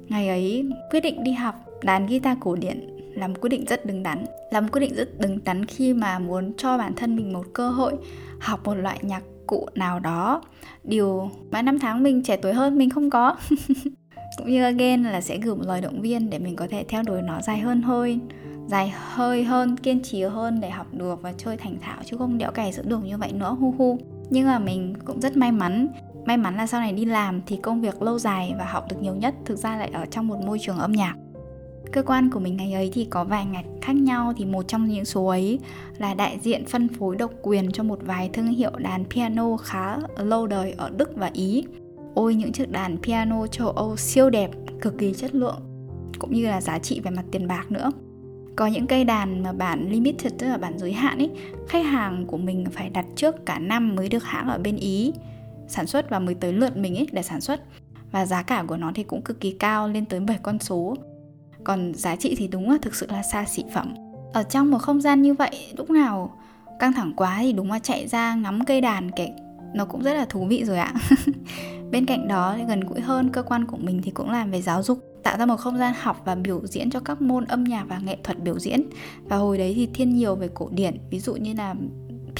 ngày 0.10 0.28
ấy 0.28 0.70
quyết 0.92 1.00
định 1.00 1.24
đi 1.24 1.32
học, 1.32 1.56
đàn 1.84 2.08
guitar 2.08 2.38
cổ 2.42 2.56
điển 2.56 2.88
là 3.16 3.28
một 3.28 3.36
quyết 3.42 3.50
định 3.50 3.66
rất 3.66 3.86
đứng 3.86 4.04
đắn, 4.04 4.26
là 4.52 4.62
một 4.62 4.68
quyết 4.72 4.82
định 4.82 4.96
rất 4.96 5.20
đứng 5.20 5.40
đắn 5.44 5.66
khi 5.66 5.94
mà 5.94 6.20
muốn 6.20 6.54
cho 6.58 6.78
bản 6.78 6.94
thân 6.96 7.16
mình 7.16 7.34
một 7.34 7.46
cơ 7.54 7.70
hội 7.70 7.94
học 8.40 8.60
một 8.64 8.74
loại 8.74 9.00
nhạc 9.02 9.24
cụ 9.48 9.68
nào 9.76 10.00
đó. 10.00 10.42
Điều 10.84 11.32
mà 11.52 11.62
năm 11.62 11.80
tháng 11.80 12.04
mình 12.04 12.24
trẻ 12.24 12.38
tuổi 12.38 12.54
hơn 12.54 12.78
mình 12.78 12.90
không 12.90 13.10
có. 13.10 13.36
cũng 14.38 14.52
như 14.52 14.64
again 14.64 15.04
là 15.04 15.22
sẽ 15.22 15.38
gửi 15.38 15.56
một 15.56 15.64
lời 15.68 15.82
động 15.82 16.02
viên 16.02 16.30
để 16.30 16.40
mình 16.40 16.56
có 16.56 16.68
thể 16.70 16.84
theo 16.88 17.04
đuổi 17.04 17.22
nó 17.22 17.42
dài 17.42 17.60
hơn 17.60 17.82
thôi 17.82 18.20
dài 18.68 18.94
hơi 18.96 19.44
hơn, 19.44 19.78
kiên 19.78 20.02
trì 20.04 20.24
hơn 20.24 20.62
để 20.62 20.70
học 20.70 20.88
được 20.92 21.22
và 21.22 21.34
chơi 21.38 21.58
thành 21.58 21.80
thạo 21.82 21.98
chứ 22.06 22.18
không 22.18 22.38
đẽo 22.38 22.52
cày 22.52 22.72
giữa 22.72 22.84
đường 22.86 23.06
như 23.06 23.18
vậy 23.18 23.32
nữa, 23.32 23.58
hu 23.60 23.74
hu 23.78 24.00
nhưng 24.30 24.48
mà 24.48 24.60
mình 24.60 24.94
cũng 25.06 25.22
rất 25.22 25.38
may 25.38 25.52
mắn 25.52 25.88
may 26.26 26.38
mắn 26.38 26.56
là 26.56 26.68
sau 26.68 26.80
này 26.80 26.92
đi 26.92 27.06
làm 27.06 27.42
thì 27.46 27.58
công 27.58 27.82
việc 27.82 28.02
lâu 28.02 28.20
dài 28.20 28.54
và 28.58 28.66
học 28.66 28.86
được 28.90 29.02
nhiều 29.02 29.16
nhất 29.16 29.36
thực 29.46 29.58
ra 29.58 29.78
lại 29.78 29.90
ở 29.94 30.06
trong 30.06 30.28
một 30.28 30.38
môi 30.46 30.60
trường 30.62 30.78
âm 30.78 30.92
nhạc 30.92 31.16
cơ 31.94 32.04
quan 32.04 32.30
của 32.30 32.40
mình 32.40 32.58
ngày 32.58 32.74
ấy 32.74 32.90
thì 32.94 33.06
có 33.06 33.24
vài 33.24 33.46
ngạch 33.46 33.66
khác 33.82 33.96
nhau 33.96 34.34
thì 34.38 34.46
một 34.46 34.68
trong 34.68 34.88
những 34.88 35.06
số 35.06 35.26
ấy 35.26 35.60
là 35.98 36.14
đại 36.14 36.40
diện 36.42 36.66
phân 36.66 36.88
phối 36.88 37.16
độc 37.16 37.32
quyền 37.42 37.72
cho 37.72 37.84
một 37.84 38.00
vài 38.06 38.30
thương 38.34 38.48
hiệu 38.48 38.72
đàn 38.78 39.06
piano 39.06 39.58
khá 39.58 39.98
lâu 40.18 40.48
đời 40.48 40.74
ở 40.78 40.90
Đức 40.90 41.16
và 41.16 41.30
Ý. 41.34 41.64
Ôi 42.16 42.36
những 42.36 42.52
chiếc 42.52 42.72
đàn 42.72 42.98
piano 42.98 43.48
châu 43.48 43.70
Âu 43.70 43.98
siêu 43.98 44.30
đẹp, 44.30 44.52
cực 44.82 44.98
kỳ 44.98 45.14
chất 45.14 45.36
lượng 45.36 45.62
cũng 46.20 46.34
như 46.34 46.48
là 46.48 46.62
giá 46.62 46.80
trị 46.80 47.00
về 47.00 47.12
mặt 47.12 47.24
tiền 47.32 47.48
bạc 47.48 47.72
nữa. 47.72 47.92
Có 48.56 48.68
những 48.68 48.88
cây 48.88 49.04
đàn 49.04 49.44
mà 49.44 49.54
bản 49.54 49.90
limited 49.90 50.34
tức 50.38 50.48
là 50.48 50.58
bản 50.58 50.80
giới 50.80 50.94
hạn 50.94 51.18
ấy 51.18 51.30
khách 51.68 51.86
hàng 51.86 52.26
của 52.28 52.38
mình 52.38 52.66
phải 52.72 52.90
đặt 52.90 53.06
trước 53.16 53.46
cả 53.46 53.60
năm 53.60 53.96
mới 53.96 54.10
được 54.10 54.24
hãng 54.24 54.50
ở 54.50 54.58
bên 54.58 54.76
ý 54.76 55.14
sản 55.68 55.88
xuất 55.88 56.10
và 56.10 56.20
mới 56.20 56.36
tới 56.36 56.54
lượt 56.54 56.78
mình 56.78 56.96
ấy 56.96 57.08
để 57.12 57.24
sản 57.24 57.42
xuất. 57.42 57.62
Và 58.12 58.26
giá 58.26 58.44
cả 58.44 58.64
của 58.68 58.78
nó 58.78 58.92
thì 58.96 59.04
cũng 59.04 59.22
cực 59.22 59.40
kỳ 59.40 59.52
cao 59.52 59.90
lên 59.90 60.06
tới 60.06 60.20
7 60.20 60.38
con 60.44 60.60
số. 60.60 60.96
Còn 61.64 61.94
giá 61.94 62.16
trị 62.16 62.36
thì 62.38 62.48
đúng 62.48 62.70
là 62.70 62.78
thực 62.82 62.96
sự 62.96 63.08
là 63.10 63.24
xa 63.24 63.46
xỉ 63.46 63.64
phẩm. 63.74 63.94
Ở 64.34 64.44
trong 64.44 64.72
một 64.72 64.78
không 64.78 65.02
gian 65.02 65.22
như 65.22 65.34
vậy 65.34 65.74
lúc 65.78 65.90
nào 65.90 66.38
căng 66.80 66.94
thẳng 66.94 67.14
quá 67.16 67.38
thì 67.42 67.54
đúng 67.54 67.72
là 67.72 67.80
chạy 67.80 68.08
ra 68.08 68.36
ngắm 68.36 68.66
cây 68.66 68.82
đàn 68.82 69.12
kể 69.12 69.30
nó 69.74 69.86
cũng 69.86 70.04
rất 70.04 70.14
là 70.14 70.26
thú 70.26 70.46
vị 70.46 70.64
rồi 70.66 70.78
ạ. 70.78 70.94
Bên 71.92 72.06
cạnh 72.06 72.28
đó, 72.28 72.58
gần 72.68 72.80
gũi 72.80 73.00
hơn, 73.00 73.30
cơ 73.30 73.44
quan 73.44 73.66
của 73.66 73.78
mình 73.78 74.02
thì 74.04 74.12
cũng 74.12 74.30
làm 74.30 74.52
về 74.52 74.62
giáo 74.62 74.84
dục, 74.84 75.00
tạo 75.24 75.38
ra 75.38 75.46
một 75.46 75.56
không 75.56 75.78
gian 75.78 75.94
học 76.02 76.22
và 76.26 76.36
biểu 76.36 76.62
diễn 76.68 76.90
cho 76.90 77.00
các 77.00 77.22
môn 77.22 77.46
âm 77.46 77.64
nhạc 77.64 77.86
và 77.88 78.00
nghệ 78.00 78.18
thuật 78.24 78.44
biểu 78.44 78.60
diễn. 78.60 78.84
Và 79.24 79.38
hồi 79.38 79.58
đấy 79.58 79.74
thì 79.76 79.88
thiên 79.94 80.16
nhiều 80.16 80.36
về 80.36 80.50
cổ 80.54 80.70
điển, 80.72 80.98
ví 81.10 81.20
dụ 81.20 81.36
như 81.36 81.54
là 81.54 81.76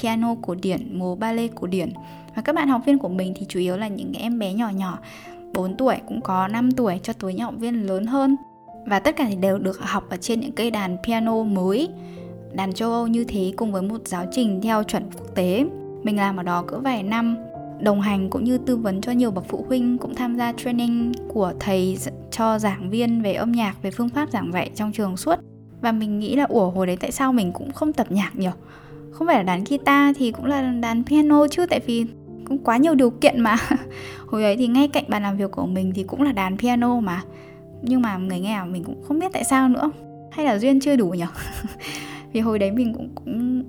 piano 0.02 0.36
cổ 0.42 0.56
điển, 0.56 1.00
múa 1.00 1.16
ballet 1.16 1.52
cổ 1.56 1.68
điển. 1.68 1.94
Và 2.36 2.42
các 2.42 2.56
bạn 2.56 2.68
học 2.68 2.82
viên 2.86 3.00
của 3.00 3.10
mình 3.10 3.34
thì 3.36 3.46
chủ 3.50 3.60
yếu 3.60 3.78
là 3.78 3.88
những 3.88 4.14
em 4.14 4.40
bé 4.40 4.54
nhỏ 4.54 4.70
nhỏ 4.70 5.00
4 5.54 5.78
tuổi 5.78 5.96
cũng 6.08 6.22
có 6.22 6.48
5 6.48 6.72
tuổi 6.72 7.00
cho 7.04 7.14
tới 7.14 7.34
những 7.34 7.44
học 7.44 7.56
viên 7.58 7.88
lớn 7.88 8.06
hơn. 8.06 8.36
Và 8.86 9.00
tất 9.00 9.16
cả 9.16 9.26
thì 9.30 9.36
đều 9.36 9.58
được 9.58 9.80
học 9.80 10.10
ở 10.10 10.18
trên 10.18 10.40
những 10.40 10.52
cây 10.52 10.72
đàn 10.72 10.98
piano 11.04 11.44
mới, 11.44 11.90
đàn 12.54 12.74
châu 12.74 12.92
Âu 12.92 13.08
như 13.08 13.24
thế 13.24 13.54
cùng 13.56 13.72
với 13.72 13.82
một 13.82 14.02
giáo 14.06 14.26
trình 14.32 14.62
theo 14.62 14.84
chuẩn 14.84 15.04
quốc 15.18 15.36
tế 15.36 15.66
mình 16.04 16.18
làm 16.18 16.38
ở 16.38 16.44
đó 16.44 16.64
cỡ 16.68 16.80
vài 16.80 17.04
năm, 17.04 17.38
đồng 17.80 18.02
hành 18.02 18.30
cũng 18.30 18.44
như 18.44 18.58
tư 18.58 18.78
vấn 18.78 19.02
cho 19.02 19.12
nhiều 19.12 19.32
bậc 19.32 19.46
phụ 19.48 19.66
huynh, 19.68 19.98
cũng 19.98 20.16
tham 20.16 20.36
gia 20.36 20.54
training 20.54 21.12
của 21.28 21.54
thầy 21.60 21.98
cho 22.32 22.60
giảng 22.60 22.90
viên 22.90 23.22
về 23.22 23.34
âm 23.34 23.52
nhạc, 23.52 23.82
về 23.82 23.92
phương 23.92 24.10
pháp 24.10 24.30
giảng 24.30 24.52
dạy 24.54 24.72
trong 24.76 24.92
trường 24.92 25.18
suốt. 25.18 25.40
Và 25.82 25.92
mình 25.92 26.20
nghĩ 26.20 26.36
là, 26.36 26.44
ủa, 26.44 26.70
hồi 26.70 26.88
đấy 26.88 26.98
tại 27.00 27.12
sao 27.12 27.34
mình 27.34 27.52
cũng 27.52 27.72
không 27.72 27.94
tập 27.94 28.08
nhạc 28.12 28.32
nhiều 28.36 28.52
không 29.14 29.28
phải 29.28 29.38
là 29.38 29.44
đàn 29.44 29.64
guitar 29.64 30.18
thì 30.18 30.32
cũng 30.32 30.46
là 30.46 30.62
đàn 30.82 31.04
piano 31.04 31.48
chứ, 31.48 31.66
tại 31.66 31.80
vì 31.86 32.06
cũng 32.46 32.58
quá 32.58 32.78
nhiều 32.78 32.96
điều 32.96 33.10
kiện 33.10 33.42
mà. 33.42 33.58
Hồi 34.28 34.44
ấy 34.44 34.58
thì 34.58 34.68
ngay 34.68 34.88
cạnh 34.88 35.04
bàn 35.08 35.24
làm 35.24 35.38
việc 35.38 35.52
của 35.52 35.66
mình 35.66 35.92
thì 35.96 36.04
cũng 36.04 36.22
là 36.22 36.32
đàn 36.32 36.58
piano 36.58 37.00
mà. 37.00 37.22
Nhưng 37.82 38.02
mà 38.02 38.18
người 38.18 38.40
nghe 38.40 38.64
mình 38.64 38.84
cũng 38.84 39.04
không 39.08 39.20
biết 39.20 39.32
tại 39.34 39.44
sao 39.44 39.70
nữa. 39.70 39.92
Hay 40.32 40.46
là 40.46 40.58
duyên 40.58 40.80
chưa 40.80 40.96
đủ 40.96 41.10
nhỉ? 41.10 41.24
Vì 42.34 42.40
hồi 42.40 42.60
đấy 42.60 42.72
mình 42.72 42.94
cũng 42.94 43.10
cũng 43.16 43.64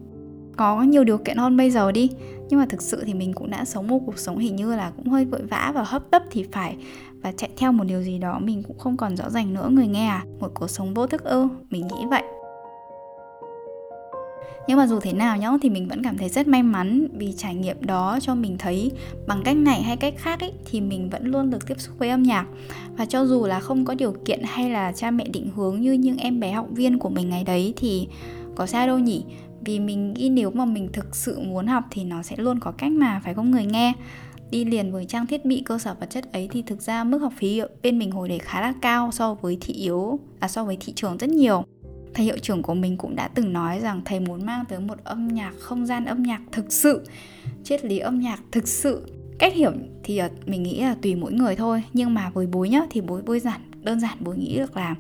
có 0.57 0.83
nhiều 0.83 1.05
điều 1.05 1.19
kiện 1.19 1.37
hơn 1.37 1.57
bây 1.57 1.71
giờ 1.71 1.93
đi. 1.93 2.11
Nhưng 2.49 2.61
mà 2.61 2.67
thực 2.69 2.83
sự 2.83 3.03
thì 3.07 3.15
mình 3.15 3.33
cũng 3.33 3.51
đã 3.51 3.65
sống 3.65 3.89
một 3.89 4.01
cuộc 4.07 4.19
sống 4.19 4.39
hình 4.39 4.57
như 4.57 4.77
là 4.77 4.93
cũng 4.97 5.09
hơi 5.09 5.25
vội 5.25 5.43
vã 5.43 5.73
và 5.75 5.83
hấp 5.83 6.11
tấp 6.11 6.23
thì 6.31 6.47
phải. 6.53 6.77
Và 7.23 7.33
chạy 7.33 7.51
theo 7.57 7.73
một 7.73 7.85
điều 7.85 8.03
gì 8.03 8.19
đó 8.19 8.39
mình 8.39 8.63
cũng 8.63 8.79
không 8.79 8.97
còn 8.97 9.17
rõ 9.17 9.31
ràng 9.31 9.55
nữa, 9.55 9.69
người 9.73 9.87
nghe 9.87 10.07
à? 10.07 10.25
Một 10.41 10.51
cuộc 10.55 10.71
sống 10.71 10.95
vô 10.95 11.07
thức 11.07 11.25
ư? 11.25 11.49
Mình 11.71 11.87
nghĩ 11.87 12.07
vậy. 12.11 12.23
Nhưng 14.69 14.79
mà 14.79 14.87
dù 14.87 15.01
thế 15.01 15.13
nào 15.13 15.37
nhá, 15.37 15.51
thì 15.63 15.71
mình 15.71 15.89
vẫn 15.89 16.03
cảm 16.03 16.19
thấy 16.19 16.29
rất 16.29 16.47
may 16.47 16.63
mắn 16.63 17.09
vì 17.13 17.35
trải 17.37 17.55
nghiệm 17.55 17.77
đó 17.87 18.19
cho 18.21 18.35
mình 18.35 18.59
thấy 18.59 18.93
bằng 19.27 19.43
cách 19.45 19.57
này 19.57 19.83
hay 19.83 19.97
cách 19.97 20.15
khác 20.17 20.41
ấy, 20.41 20.53
thì 20.71 20.81
mình 20.81 21.11
vẫn 21.11 21.27
luôn 21.27 21.51
được 21.51 21.67
tiếp 21.67 21.75
xúc 21.79 21.95
với 21.99 22.09
âm 22.09 22.23
nhạc. 22.23 22.47
Và 22.97 23.07
cho 23.07 23.27
dù 23.27 23.47
là 23.47 23.61
không 23.61 23.85
có 23.85 23.95
điều 23.95 24.15
kiện 24.25 24.41
hay 24.45 24.71
là 24.71 24.93
cha 24.93 25.11
mẹ 25.11 25.29
định 25.29 25.51
hướng 25.57 25.81
như 25.81 25.93
những 25.93 26.17
em 26.17 26.41
bé 26.41 26.53
học 26.53 26.67
viên 26.71 26.99
của 26.99 27.09
mình 27.09 27.31
ngày 27.31 27.45
đấy 27.45 27.75
thì 27.77 28.09
có 28.55 28.67
sai 28.67 28.87
đâu 28.87 28.99
nhỉ? 28.99 29.25
Vì 29.65 29.81
mình 29.81 30.15
nghĩ 30.15 30.29
nếu 30.29 30.51
mà 30.51 30.65
mình 30.65 30.89
thực 30.93 31.17
sự 31.17 31.41
muốn 31.41 31.67
học 31.67 31.85
thì 31.91 32.05
nó 32.05 32.23
sẽ 32.23 32.37
luôn 32.37 32.61
có 32.61 32.71
cách 32.71 32.93
mà, 32.93 33.21
phải 33.25 33.35
có 33.35 33.43
người 33.43 33.65
nghe? 33.65 33.93
Đi 34.51 34.65
liền 34.65 34.93
với 34.93 35.05
trang 35.05 35.27
thiết 35.27 35.45
bị 35.45 35.63
cơ 35.65 35.79
sở 35.79 35.95
vật 36.01 36.11
chất 36.11 36.33
ấy 36.33 36.49
thì 36.53 36.63
thực 36.63 36.83
ra 36.83 37.05
mức 37.05 37.19
học 37.19 37.33
phí 37.37 37.61
bên 37.83 37.99
mình 37.99 38.11
hồi 38.11 38.29
đấy 38.29 38.39
khá 38.39 38.61
là 38.61 38.75
cao 38.81 39.11
so 39.13 39.35
với 39.35 39.59
thị 39.61 39.75
yếu 39.75 40.19
à 40.41 40.49
so 40.49 40.65
với 40.65 40.77
thị 40.81 40.93
trường 40.97 41.17
rất 41.17 41.31
nhiều. 41.31 41.65
Thầy 42.15 42.25
hiệu 42.25 42.39
trưởng 42.39 42.63
của 42.63 42.75
mình 42.75 42.97
cũng 42.97 43.17
đã 43.17 43.29
từng 43.29 43.53
nói 43.53 43.81
rằng 43.81 44.03
thầy 44.05 44.21
muốn 44.21 44.47
mang 44.47 44.65
tới 44.69 44.81
một 44.81 44.99
âm 45.05 45.29
nhạc, 45.29 45.53
không 45.59 45.87
gian 45.87 46.05
âm 46.05 46.23
nhạc 46.23 46.41
thực 46.53 46.73
sự, 46.73 47.07
triết 47.65 47.85
lý 47.85 47.99
âm 47.99 48.21
nhạc 48.21 48.41
thực 48.53 48.69
sự. 48.69 49.07
Cách 49.39 49.55
hiểu 49.55 49.73
thì 50.03 50.17
à, 50.17 50.31
mình 50.47 50.63
nghĩ 50.63 50.81
là 50.81 50.97
tùy 51.03 51.15
mỗi 51.15 51.33
người 51.33 51.57
thôi, 51.57 51.83
nhưng 51.93 52.15
mà 52.15 52.31
với 52.31 52.47
bối 52.47 52.69
nhá, 52.69 52.83
thì 52.91 53.01
bối 53.01 53.23
bối 53.27 53.41
giản, 53.41 53.61
đơn 53.83 54.01
giản 54.01 54.19
bối 54.21 54.37
nghĩ 54.37 54.57
được 54.59 54.77
là 54.77 54.95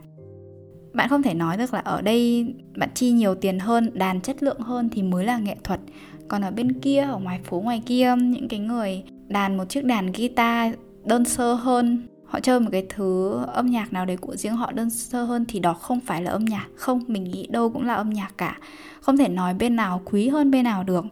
bạn 0.94 1.08
không 1.08 1.22
thể 1.22 1.34
nói 1.34 1.56
được 1.56 1.74
là 1.74 1.80
ở 1.80 2.02
đây 2.02 2.46
bạn 2.76 2.88
chi 2.94 3.10
nhiều 3.10 3.34
tiền 3.34 3.58
hơn, 3.58 3.90
đàn 3.94 4.20
chất 4.20 4.42
lượng 4.42 4.60
hơn 4.60 4.88
thì 4.88 5.02
mới 5.02 5.24
là 5.24 5.38
nghệ 5.38 5.56
thuật. 5.64 5.80
Còn 6.28 6.42
ở 6.42 6.50
bên 6.50 6.80
kia, 6.80 7.00
ở 7.00 7.18
ngoài 7.18 7.40
phố 7.44 7.60
ngoài 7.60 7.82
kia, 7.86 8.14
những 8.18 8.48
cái 8.48 8.60
người 8.60 9.02
đàn 9.28 9.56
một 9.56 9.64
chiếc 9.68 9.84
đàn 9.84 10.12
guitar 10.12 10.74
đơn 11.04 11.24
sơ 11.24 11.54
hơn, 11.54 12.06
họ 12.24 12.40
chơi 12.40 12.60
một 12.60 12.68
cái 12.72 12.86
thứ 12.88 13.38
âm 13.46 13.66
nhạc 13.66 13.92
nào 13.92 14.06
đấy 14.06 14.16
của 14.16 14.36
riêng 14.36 14.56
họ 14.56 14.72
đơn 14.72 14.90
sơ 14.90 15.24
hơn 15.24 15.44
thì 15.48 15.58
đó 15.60 15.74
không 15.74 16.00
phải 16.00 16.22
là 16.22 16.30
âm 16.30 16.44
nhạc. 16.44 16.66
Không, 16.76 17.04
mình 17.06 17.24
nghĩ 17.24 17.46
đâu 17.46 17.70
cũng 17.70 17.86
là 17.86 17.94
âm 17.94 18.10
nhạc 18.10 18.38
cả. 18.38 18.58
Không 19.00 19.16
thể 19.16 19.28
nói 19.28 19.54
bên 19.54 19.76
nào 19.76 20.02
quý 20.04 20.28
hơn 20.28 20.50
bên 20.50 20.64
nào 20.64 20.84
được. 20.84 21.04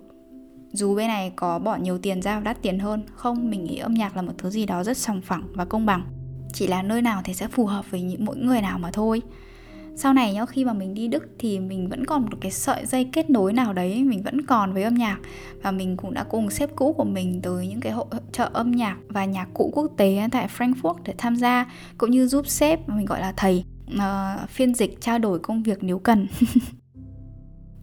Dù 0.73 0.97
bên 0.97 1.09
này 1.09 1.33
có 1.37 1.59
bỏ 1.59 1.77
nhiều 1.77 1.99
tiền 1.99 2.23
ra 2.23 2.41
đắt 2.41 2.63
tiền 2.63 2.79
hơn, 2.79 3.03
không, 3.15 3.51
mình 3.51 3.65
nghĩ 3.65 3.77
âm 3.77 3.95
nhạc 3.95 4.17
là 4.17 4.23
một 4.23 4.33
thứ 4.39 4.51
gì 4.51 4.67
đó 4.67 4.85
rất 4.85 4.97
sòng 4.97 5.21
phẳng 5.21 5.43
và 5.55 5.65
công 5.65 5.87
bằng. 5.87 6.03
Chỉ 6.53 6.67
là 6.67 6.83
nơi 6.83 7.03
nào 7.03 7.21
thì 7.25 7.35
sẽ 7.35 7.49
phù 7.49 7.67
hợp 7.67 7.91
với 7.91 8.03
những 8.03 8.25
mỗi 8.25 8.37
người 8.37 8.61
nào 8.61 8.79
mà 8.79 8.91
thôi 8.91 9.23
sau 9.97 10.13
này 10.13 10.33
nhá 10.33 10.47
khi 10.47 10.65
mà 10.65 10.73
mình 10.73 10.95
đi 10.95 11.09
đức 11.09 11.29
thì 11.39 11.61
mình 11.61 11.89
vẫn 11.89 12.05
còn 12.07 12.23
một 12.23 12.37
cái 12.41 12.51
sợi 12.51 12.87
dây 12.87 13.09
kết 13.13 13.31
nối 13.31 13.53
nào 13.53 13.73
đấy 13.73 14.05
mình 14.05 14.23
vẫn 14.23 14.47
còn 14.47 14.73
với 14.73 14.83
âm 14.83 14.95
nhạc. 14.95 15.19
Và 15.63 15.71
mình 15.71 15.97
cũng 15.97 16.15
đã 16.15 16.25
cùng 16.25 16.51
sếp 16.51 16.77
cũ 16.77 16.93
của 16.93 17.05
mình 17.05 17.41
tới 17.43 17.69
những 17.69 17.81
cái 17.81 17.93
hội 17.93 18.07
trợ 18.33 18.51
âm 18.53 18.71
nhạc 18.71 18.97
và 19.09 19.25
nhạc 19.25 19.49
cụ 19.55 19.71
quốc 19.75 19.93
tế 19.97 20.29
tại 20.33 20.49
frankfurt 20.59 20.95
để 21.05 21.15
tham 21.19 21.37
gia 21.37 21.73
cũng 21.99 22.11
như 22.11 22.27
giúp 22.27 22.47
sếp 22.47 22.89
mình 22.89 23.07
gọi 23.07 23.21
là 23.21 23.33
thầy 23.37 23.65
uh, 23.95 24.51
phiên 24.51 24.75
dịch 24.75 25.01
trao 25.01 25.19
đổi 25.19 25.39
công 25.39 25.63
việc 25.63 25.79
nếu 25.83 25.99
cần. 25.99 26.27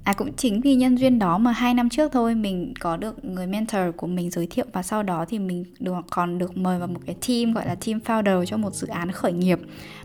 À 0.10 0.14
cũng 0.14 0.34
chính 0.34 0.62
vì 0.62 0.76
nhân 0.76 0.98
duyên 0.98 1.20
đó 1.20 1.38
mà 1.38 1.52
hai 1.52 1.74
năm 1.74 1.90
trước 1.90 2.12
thôi 2.12 2.36
mình 2.36 2.74
có 2.80 2.98
được 2.98 3.26
người 3.26 3.48
mentor 3.48 3.82
của 3.98 4.08
mình 4.08 4.30
giới 4.30 4.48
thiệu 4.48 4.66
và 4.74 4.84
sau 4.84 5.04
đó 5.04 5.26
thì 5.30 5.40
mình 5.40 5.66
được 5.80 5.96
còn 6.10 6.38
được 6.38 6.58
mời 6.58 6.80
vào 6.80 6.88
một 6.88 7.00
cái 7.06 7.16
team 7.28 7.54
gọi 7.54 7.68
là 7.68 7.76
team 7.76 8.00
founder 8.06 8.46
cho 8.46 8.58
một 8.58 8.74
dự 8.76 8.88
án 8.88 9.12
khởi 9.12 9.34
nghiệp 9.34 9.60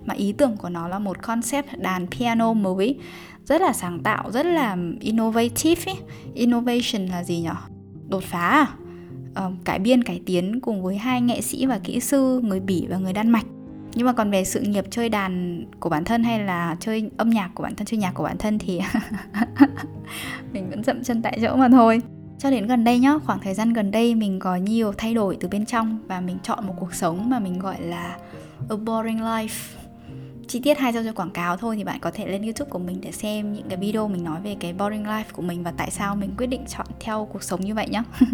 mà 0.04 0.14
ý 0.14 0.32
tưởng 0.32 0.56
của 0.56 0.68
nó 0.68 0.88
là 0.88 0.98
một 0.98 1.22
concept 1.22 1.78
đàn 1.78 2.06
piano 2.06 2.52
mới 2.52 2.98
rất 3.44 3.60
là 3.60 3.72
sáng 3.72 4.00
tạo 4.02 4.30
rất 4.30 4.46
là 4.46 4.76
innovative 5.00 5.92
ý. 5.92 5.92
innovation 6.34 7.06
là 7.06 7.24
gì 7.24 7.40
nhỉ 7.40 7.48
đột 8.08 8.24
phá 8.24 8.48
à? 8.48 8.66
Uh, 9.46 9.52
cải 9.64 9.78
biên 9.78 10.04
cải 10.04 10.20
tiến 10.26 10.60
cùng 10.60 10.82
với 10.82 10.96
hai 10.96 11.20
nghệ 11.20 11.40
sĩ 11.40 11.66
và 11.66 11.78
kỹ 11.78 12.00
sư 12.00 12.40
người 12.44 12.60
bỉ 12.60 12.86
và 12.90 12.96
người 12.96 13.12
đan 13.12 13.30
mạch 13.30 13.46
nhưng 13.94 14.06
mà 14.06 14.12
còn 14.12 14.30
về 14.30 14.44
sự 14.44 14.60
nghiệp 14.60 14.84
chơi 14.90 15.08
đàn 15.08 15.64
của 15.80 15.88
bản 15.88 16.04
thân 16.04 16.24
hay 16.24 16.40
là 16.40 16.76
chơi 16.80 17.10
âm 17.16 17.30
nhạc 17.30 17.50
của 17.54 17.62
bản 17.62 17.74
thân, 17.74 17.86
chơi 17.86 17.98
nhạc 17.98 18.14
của 18.14 18.24
bản 18.24 18.38
thân 18.38 18.58
thì 18.58 18.80
mình 20.52 20.70
vẫn 20.70 20.84
dậm 20.84 21.04
chân 21.04 21.22
tại 21.22 21.38
chỗ 21.42 21.56
mà 21.56 21.68
thôi. 21.68 22.02
Cho 22.38 22.50
đến 22.50 22.66
gần 22.66 22.84
đây 22.84 22.98
nhá, 22.98 23.18
khoảng 23.24 23.40
thời 23.40 23.54
gian 23.54 23.72
gần 23.72 23.90
đây 23.90 24.14
mình 24.14 24.38
có 24.38 24.56
nhiều 24.56 24.92
thay 24.98 25.14
đổi 25.14 25.36
từ 25.40 25.48
bên 25.48 25.66
trong 25.66 25.98
và 26.06 26.20
mình 26.20 26.38
chọn 26.42 26.66
một 26.66 26.74
cuộc 26.80 26.94
sống 26.94 27.30
mà 27.30 27.38
mình 27.38 27.58
gọi 27.58 27.80
là 27.80 28.16
a 28.70 28.76
boring 28.76 29.20
life. 29.20 29.76
Chi 30.48 30.60
tiết 30.60 30.78
hay 30.78 30.92
cho 30.92 31.12
quảng 31.12 31.30
cáo 31.30 31.56
thôi 31.56 31.76
thì 31.76 31.84
bạn 31.84 31.98
có 32.00 32.10
thể 32.10 32.26
lên 32.26 32.42
youtube 32.42 32.70
của 32.70 32.78
mình 32.78 33.00
để 33.00 33.12
xem 33.12 33.52
những 33.52 33.68
cái 33.68 33.76
video 33.78 34.08
mình 34.08 34.24
nói 34.24 34.40
về 34.44 34.56
cái 34.60 34.72
boring 34.72 35.04
life 35.04 35.24
của 35.32 35.42
mình 35.42 35.62
và 35.62 35.72
tại 35.76 35.90
sao 35.90 36.16
mình 36.16 36.30
quyết 36.38 36.46
định 36.46 36.64
chọn 36.68 36.86
theo 37.00 37.28
cuộc 37.32 37.42
sống 37.42 37.60
như 37.60 37.74
vậy 37.74 37.88
nhá. 37.88 38.02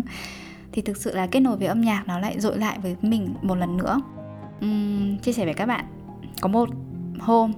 Thì 0.73 0.83
thực 0.83 0.97
sự 0.97 1.15
là 1.15 1.27
kết 1.27 1.41
nối 1.41 1.57
với 1.57 1.67
âm 1.67 1.81
nhạc 1.81 2.05
nó 2.07 2.19
lại 2.19 2.41
dội 2.41 2.59
lại 2.59 2.79
với 2.83 2.97
mình 3.03 3.35
một 3.43 3.55
lần 3.55 3.77
nữa 3.77 4.01
um, 4.61 5.19
chia 5.19 5.33
sẻ 5.33 5.45
với 5.45 5.55
các 5.55 5.67
bạn. 5.67 5.85
Có 6.41 6.49
một 6.49 6.69
hôm 7.19 7.53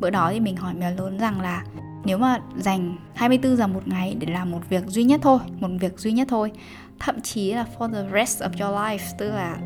bữa 0.00 0.10
đó 0.10 0.30
thì 0.32 0.40
mình 0.40 0.56
hỏi 0.56 0.74
mèo 0.74 0.94
lớn 0.96 1.18
rằng 1.18 1.40
là 1.40 1.64
nếu 2.04 2.18
mà 2.18 2.40
dành 2.56 2.96
24 3.14 3.56
giờ 3.56 3.66
một 3.66 3.88
ngày 3.88 4.16
để 4.18 4.32
làm 4.32 4.50
một 4.50 4.60
việc 4.68 4.86
duy 4.86 5.04
nhất 5.04 5.20
thôi 5.22 5.38
một 5.60 5.68
việc 5.80 5.98
duy 5.98 6.12
nhất 6.12 6.28
thôi 6.30 6.52
thậm 6.98 7.20
chí 7.20 7.52
là 7.52 7.66
for 7.78 7.92
the 7.92 8.04
rest 8.12 8.42
of 8.42 8.66
your 8.66 8.76
life 8.76 9.14
tức 9.18 9.30
là 9.30 9.56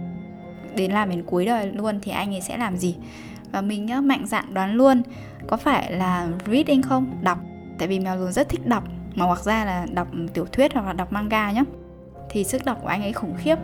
đến 0.77 0.93
làm 0.93 1.11
đến 1.11 1.23
cuối 1.27 1.47
đời 1.47 1.73
luôn 1.73 1.99
thì 2.03 2.13
anh 2.13 2.35
ấy 2.35 2.41
sẽ 2.41 2.57
làm 2.57 2.77
gì? 2.77 2.97
Và 3.53 3.61
mình 3.61 3.87
nhá 3.87 4.01
mạnh 4.01 4.27
dạn 4.27 4.55
đoán 4.55 4.75
luôn 4.75 5.03
có 5.47 5.57
phải 5.57 5.93
là 5.93 6.29
reading 6.47 6.83
không? 6.83 7.19
Đọc. 7.23 7.39
Tại 7.79 7.89
vì 7.89 8.01
mèo 8.01 8.17
lớn 8.17 8.33
rất 8.33 8.49
thích 8.49 8.67
đọc 8.67 8.85
mà 9.15 9.25
hoặc 9.25 9.45
ra 9.45 9.65
là 9.65 9.87
đọc 9.93 10.09
tiểu 10.35 10.47
thuyết 10.53 10.75
hoặc 10.75 10.87
là 10.87 10.93
đọc 10.93 11.13
manga 11.13 11.53
nhá. 11.53 11.63
Thì 12.31 12.45
sức 12.45 12.65
đọc 12.65 12.79
của 12.83 12.89
anh 12.89 13.03
ấy 13.03 13.13
khủng 13.13 13.35
khiếp 13.39 13.57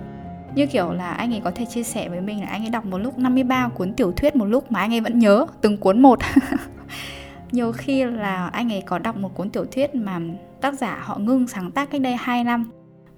như 0.54 0.66
kiểu 0.66 0.92
là 0.92 1.10
anh 1.10 1.34
ấy 1.34 1.40
có 1.44 1.50
thể 1.50 1.64
chia 1.64 1.82
sẻ 1.82 2.08
với 2.08 2.20
mình 2.20 2.40
là 2.40 2.46
anh 2.46 2.64
ấy 2.64 2.70
đọc 2.70 2.84
một 2.84 2.98
lúc 2.98 3.18
53 3.18 3.68
cuốn 3.68 3.92
tiểu 3.92 4.12
thuyết 4.12 4.36
một 4.36 4.44
lúc 4.44 4.72
mà 4.72 4.80
anh 4.80 4.94
ấy 4.94 5.00
vẫn 5.00 5.18
nhớ 5.18 5.46
từng 5.60 5.76
cuốn 5.76 6.02
một. 6.02 6.18
Nhiều 7.52 7.72
khi 7.72 8.04
là 8.04 8.46
anh 8.46 8.72
ấy 8.72 8.82
có 8.86 8.98
đọc 8.98 9.16
một 9.16 9.34
cuốn 9.34 9.50
tiểu 9.50 9.64
thuyết 9.64 9.94
mà 9.94 10.20
tác 10.60 10.74
giả 10.74 10.98
họ 11.02 11.18
ngưng 11.18 11.46
sáng 11.46 11.70
tác 11.70 11.90
cách 11.90 12.00
đây 12.00 12.16
2 12.16 12.44
năm 12.44 12.70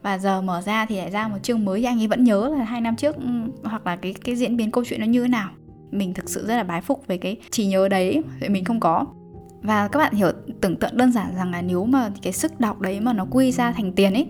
và 0.03 0.19
giờ 0.19 0.43
mở 0.43 0.61
ra 0.61 0.87
thì 0.87 0.97
lại 0.97 1.11
ra 1.11 1.29
một 1.29 1.39
chương 1.43 1.65
mới 1.65 1.81
thì 1.81 1.87
anh 1.87 2.01
ấy 2.01 2.07
vẫn 2.07 2.25
nhớ 2.25 2.55
là 2.59 2.65
hai 2.65 2.81
năm 2.81 2.97
trước 2.97 3.17
ừ, 3.17 3.23
hoặc 3.65 3.87
là 3.87 3.97
cái 3.97 4.15
cái 4.25 4.37
diễn 4.37 4.57
biến 4.57 4.71
câu 4.71 4.85
chuyện 4.85 5.01
nó 5.01 5.07
như 5.07 5.23
thế 5.23 5.29
nào. 5.29 5.51
Mình 5.91 6.15
thực 6.15 6.31
sự 6.31 6.47
rất 6.47 6.57
là 6.57 6.65
bái 6.65 6.81
phục 6.81 7.07
về 7.07 7.19
cái 7.19 7.37
chỉ 7.51 7.67
nhớ 7.67 7.89
đấy 7.89 8.23
vậy 8.41 8.49
mình 8.49 8.65
không 8.65 8.81
có. 8.81 9.07
Và 9.63 9.89
các 9.89 9.99
bạn 9.99 10.15
hiểu, 10.15 10.29
tưởng 10.61 10.77
tượng 10.77 10.97
đơn 10.97 11.13
giản 11.13 11.27
rằng 11.37 11.51
là 11.51 11.63
nếu 11.63 11.85
mà 11.85 12.11
cái 12.23 12.33
sức 12.33 12.61
đọc 12.61 12.81
đấy 12.81 13.01
mà 13.01 13.13
nó 13.13 13.27
quy 13.31 13.53
ra 13.53 13.73
thành 13.73 13.93
tiền 13.93 14.13
ấy, 14.13 14.27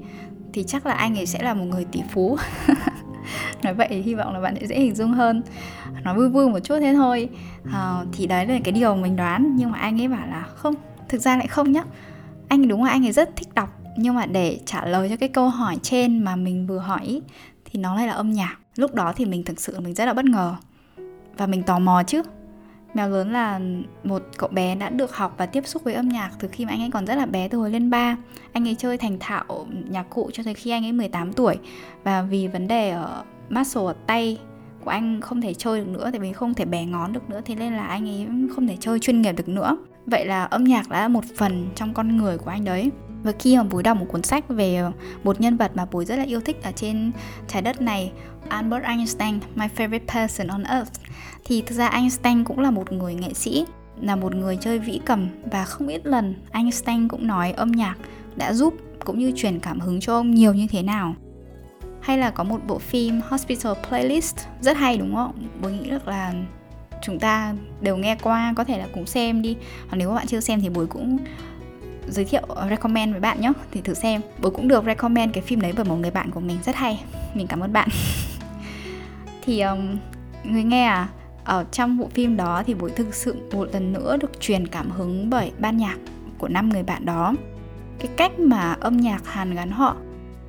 thì 0.53 0.65
chắc 0.65 0.87
là 0.87 0.93
anh 0.93 1.19
ấy 1.19 1.27
sẽ 1.27 1.43
là 1.43 1.55
một 1.55 1.65
người 1.65 1.85
tỷ 1.85 2.01
phú. 2.11 2.37
nói 3.63 3.75
vậy 3.75 3.87
thì 3.91 4.03
hy 4.03 4.15
vọng 4.15 4.35
là 4.35 4.41
bạn 4.41 4.57
sẽ 4.61 4.67
dễ 4.67 4.81
hình 4.81 4.95
dung 4.95 5.13
hơn. 5.13 5.43
Nói 6.05 6.17
vui 6.17 6.29
vui 6.29 6.49
một 6.49 6.61
chút 6.61 6.77
thế 6.81 6.95
thôi. 6.95 7.29
À, 7.73 8.05
thì 8.13 8.27
đấy 8.27 8.47
là 8.47 8.59
cái 8.65 8.73
điều 8.73 8.97
mình 8.97 9.17
đoán 9.17 9.57
nhưng 9.57 9.71
mà 9.71 9.79
anh 9.79 10.01
ấy 10.01 10.09
bảo 10.09 10.27
là 10.27 10.43
không 10.43 10.75
thực 11.09 11.21
ra 11.21 11.37
lại 11.37 11.47
không 11.47 11.73
nhá. 11.73 11.83
Anh 12.49 12.69
đúng 12.69 12.85
là 12.85 12.91
anh 12.91 13.07
ấy 13.07 13.13
rất 13.13 13.37
thích 13.37 13.49
đọc 13.55 13.69
nhưng 13.97 14.15
mà 14.15 14.27
để 14.27 14.61
trả 14.67 14.85
lời 14.85 15.09
cho 15.09 15.17
cái 15.17 15.29
câu 15.29 15.49
hỏi 15.49 15.77
trên 15.83 16.25
mà 16.25 16.37
mình 16.37 16.67
vừa 16.67 16.79
hỏi 16.79 17.21
thì 17.65 17.81
nó 17.81 17.95
lại 17.97 18.07
là 18.07 18.13
âm 18.13 18.33
nhạc. 18.33 18.57
Lúc 18.77 18.95
đó 18.95 19.13
thì 19.17 19.25
mình 19.25 19.45
thực 19.45 19.61
sự 19.61 19.81
mình 19.81 19.95
rất 19.95 20.05
là 20.05 20.13
bất 20.13 20.25
ngờ. 20.25 20.57
Và 21.37 21.47
mình 21.47 21.63
tò 21.63 21.79
mò 21.79 22.03
chứ. 22.03 22.23
Mèo 22.95 23.09
lớn 23.09 23.33
là 23.33 23.61
một 24.05 24.23
cậu 24.37 24.49
bé 24.49 24.75
đã 24.75 24.89
được 24.89 25.17
học 25.17 25.35
và 25.37 25.47
tiếp 25.47 25.67
xúc 25.67 25.85
với 25.85 25.95
âm 25.95 26.09
nhạc 26.09 26.31
từ 26.39 26.49
khi 26.53 26.65
mà 26.65 26.73
anh 26.73 26.83
ấy 26.83 26.91
còn 26.91 27.07
rất 27.07 27.15
là 27.15 27.27
bé 27.27 27.49
từ 27.49 27.59
hồi 27.59 27.71
lên 27.71 27.91
ba. 27.91 28.17
Anh 28.53 28.69
ấy 28.69 28.75
chơi 28.75 28.99
thành 28.99 29.17
thạo 29.21 29.67
nhạc 29.89 30.11
cụ 30.11 30.31
cho 30.33 30.43
tới 30.43 30.55
khi 30.55 30.71
anh 30.71 30.85
ấy 30.85 30.93
18 30.93 31.33
tuổi. 31.33 31.59
Và 32.05 32.23
vì 32.23 32.49
vấn 32.49 32.69
đề 32.69 32.91
ở 32.91 33.23
muscle 33.51 33.83
ở 33.83 33.95
tay 34.07 34.39
của 34.85 34.91
anh 34.91 35.21
không 35.21 35.41
thể 35.41 35.55
chơi 35.55 35.81
được 35.81 35.89
nữa 35.89 36.09
tại 36.13 36.21
vì 36.21 36.33
không 36.33 36.55
thể 36.55 36.65
bẻ 36.65 36.85
ngón 36.85 37.13
được 37.13 37.31
nữa 37.31 37.41
thế 37.45 37.55
nên 37.55 37.73
là 37.73 37.87
anh 37.87 38.09
ấy 38.09 38.27
không 38.55 38.67
thể 38.67 38.77
chơi 38.81 38.99
chuyên 38.99 39.23
nghiệp 39.23 39.33
được 39.33 39.49
nữa. 39.49 39.77
Vậy 40.07 40.27
là 40.27 40.45
âm 40.45 40.65
nhạc 40.65 40.89
đã 40.89 41.01
là 41.01 41.09
một 41.09 41.25
phần 41.37 41.69
trong 41.75 41.95
con 41.95 42.17
người 42.17 42.39
của 42.39 42.51
anh 42.51 42.65
đấy. 42.65 42.91
Và 43.23 43.33
khi 43.39 43.57
mà 43.57 43.63
bùi 43.63 43.83
đọc 43.83 43.97
một 43.97 44.07
cuốn 44.09 44.23
sách 44.23 44.49
về 44.49 44.83
một 45.25 45.41
nhân 45.41 45.57
vật 45.57 45.73
mà 45.75 45.85
bùi 45.85 46.05
rất 46.05 46.17
là 46.17 46.25
yêu 46.25 46.41
thích 46.41 46.63
ở 46.63 46.73
trên 46.73 47.13
trái 47.49 47.63
đất 47.63 47.83
này 47.83 48.13
Albert 48.49 48.85
Einstein, 48.85 49.39
my 49.55 49.67
favorite 49.77 50.07
person 50.15 50.47
on 50.47 50.63
earth 50.63 50.93
thì 51.45 51.63
thực 51.63 51.75
ra 51.75 51.89
Einstein 51.89 52.45
cũng 52.45 52.59
là 52.59 52.71
một 52.71 52.93
người 52.93 53.15
nghệ 53.15 53.35
sĩ 53.35 53.67
là 54.01 54.17
một 54.17 54.35
người 54.35 54.59
chơi 54.61 54.79
vĩ 54.79 55.01
cầm. 55.05 55.29
Và 55.51 55.65
không 55.65 55.89
ít 55.89 56.07
lần 56.07 56.35
Einstein 56.51 57.09
cũng 57.09 57.27
nói 57.27 57.53
âm 57.53 57.73
nhạc 57.73 57.97
đã 58.37 58.53
giúp 58.53 58.75
cũng 59.05 59.19
như 59.19 59.33
truyền 59.37 59.61
cảm 59.61 59.81
hứng 59.81 60.01
cho 60.01 60.15
ông 60.15 60.35
nhiều 60.35 60.55
như 60.55 60.67
thế 60.71 60.83
nào 60.83 61.15
hay 62.07 62.19
là 62.19 62.31
có 62.31 62.45
một 62.45 62.61
bộ 62.67 62.79
phim 62.79 63.21
Hospital 63.29 63.73
Playlist 63.89 64.37
rất 64.61 64.77
hay 64.77 64.99
đúng 64.99 65.15
không? 65.15 65.49
Bố 65.63 65.69
nghĩ 65.69 65.91
được 65.91 66.09
là 66.09 66.33
chúng 67.03 67.19
ta 67.19 67.55
đều 67.81 67.97
nghe 67.97 68.17
qua 68.23 68.53
có 68.57 68.65
thể 68.65 68.79
là 68.79 68.87
cũng 68.95 69.07
xem 69.07 69.43
đi. 69.43 69.57
Hoặc 69.89 69.97
nếu 69.97 70.09
các 70.09 70.15
bạn 70.15 70.27
chưa 70.27 70.41
xem 70.41 70.61
thì 70.61 70.69
bố 70.69 70.87
cũng 70.89 71.19
giới 72.09 72.25
thiệu 72.25 72.43
ờ, 72.49 72.69
recommend 72.69 73.13
với 73.13 73.21
bạn 73.21 73.41
nhé 73.41 73.53
thì 73.71 73.81
thử 73.81 73.95
xem. 73.95 74.21
Bố 74.43 74.51
cũng 74.51 74.69
được 74.69 74.85
recommend 74.85 75.35
cái 75.35 75.43
phim 75.43 75.61
đấy 75.61 75.73
bởi 75.77 75.85
một 75.85 75.97
người 75.97 76.11
bạn 76.11 76.31
của 76.31 76.41
mình 76.41 76.59
rất 76.65 76.77
hay. 76.77 77.05
Mình 77.35 77.47
cảm 77.47 77.61
ơn 77.61 77.73
bạn. 77.73 77.89
Thì 79.45 79.61
um, 79.61 79.97
người 80.45 80.65
nghe 80.65 80.85
à? 80.85 81.09
Ở 81.45 81.65
trong 81.73 81.99
bộ 81.99 82.09
phim 82.15 82.37
đó 82.37 82.63
thì 82.67 82.75
bối 82.75 82.91
thực 82.91 83.15
sự 83.15 83.37
một 83.53 83.69
lần 83.73 83.93
nữa 83.93 84.17
được 84.17 84.41
truyền 84.41 84.67
cảm 84.67 84.91
hứng 84.91 85.31
bởi 85.31 85.53
ban 85.59 85.77
nhạc 85.77 85.97
của 86.39 86.49
năm 86.49 86.69
người 86.69 86.83
bạn 86.83 87.05
đó. 87.05 87.35
Cái 87.99 88.11
cách 88.17 88.39
mà 88.39 88.77
âm 88.81 88.97
nhạc 88.97 89.27
hàn 89.27 89.55
gắn 89.55 89.71
họ 89.71 89.97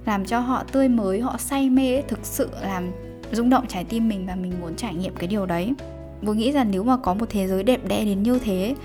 làm 0.08 0.26
cho 0.26 0.40
họ 0.40 0.64
tươi 0.72 0.90
mới, 0.90 1.22
họ 1.22 1.36
say 1.38 1.70
mê 1.70 2.02
thực 2.02 2.20
sự 2.24 2.50
làm 2.62 2.92
rung 3.32 3.50
động 3.50 3.66
trái 3.68 3.84
tim 3.84 4.10
mình 4.10 4.26
và 4.26 4.36
mình 4.36 4.54
muốn 4.62 4.76
trải 4.76 4.96
nghiệm 4.96 5.16
cái 5.16 5.28
điều 5.28 5.46
đấy 5.46 5.74
Bố 6.22 6.34
nghĩ 6.34 6.52
rằng 6.52 6.72
nếu 6.72 6.84
mà 6.84 6.98
có 6.98 7.14
một 7.14 7.26
thế 7.30 7.48
giới 7.48 7.64
đẹp 7.64 7.82
đẽ 7.88 8.06
đến 8.06 8.24
như 8.24 8.40
thế, 8.40 8.76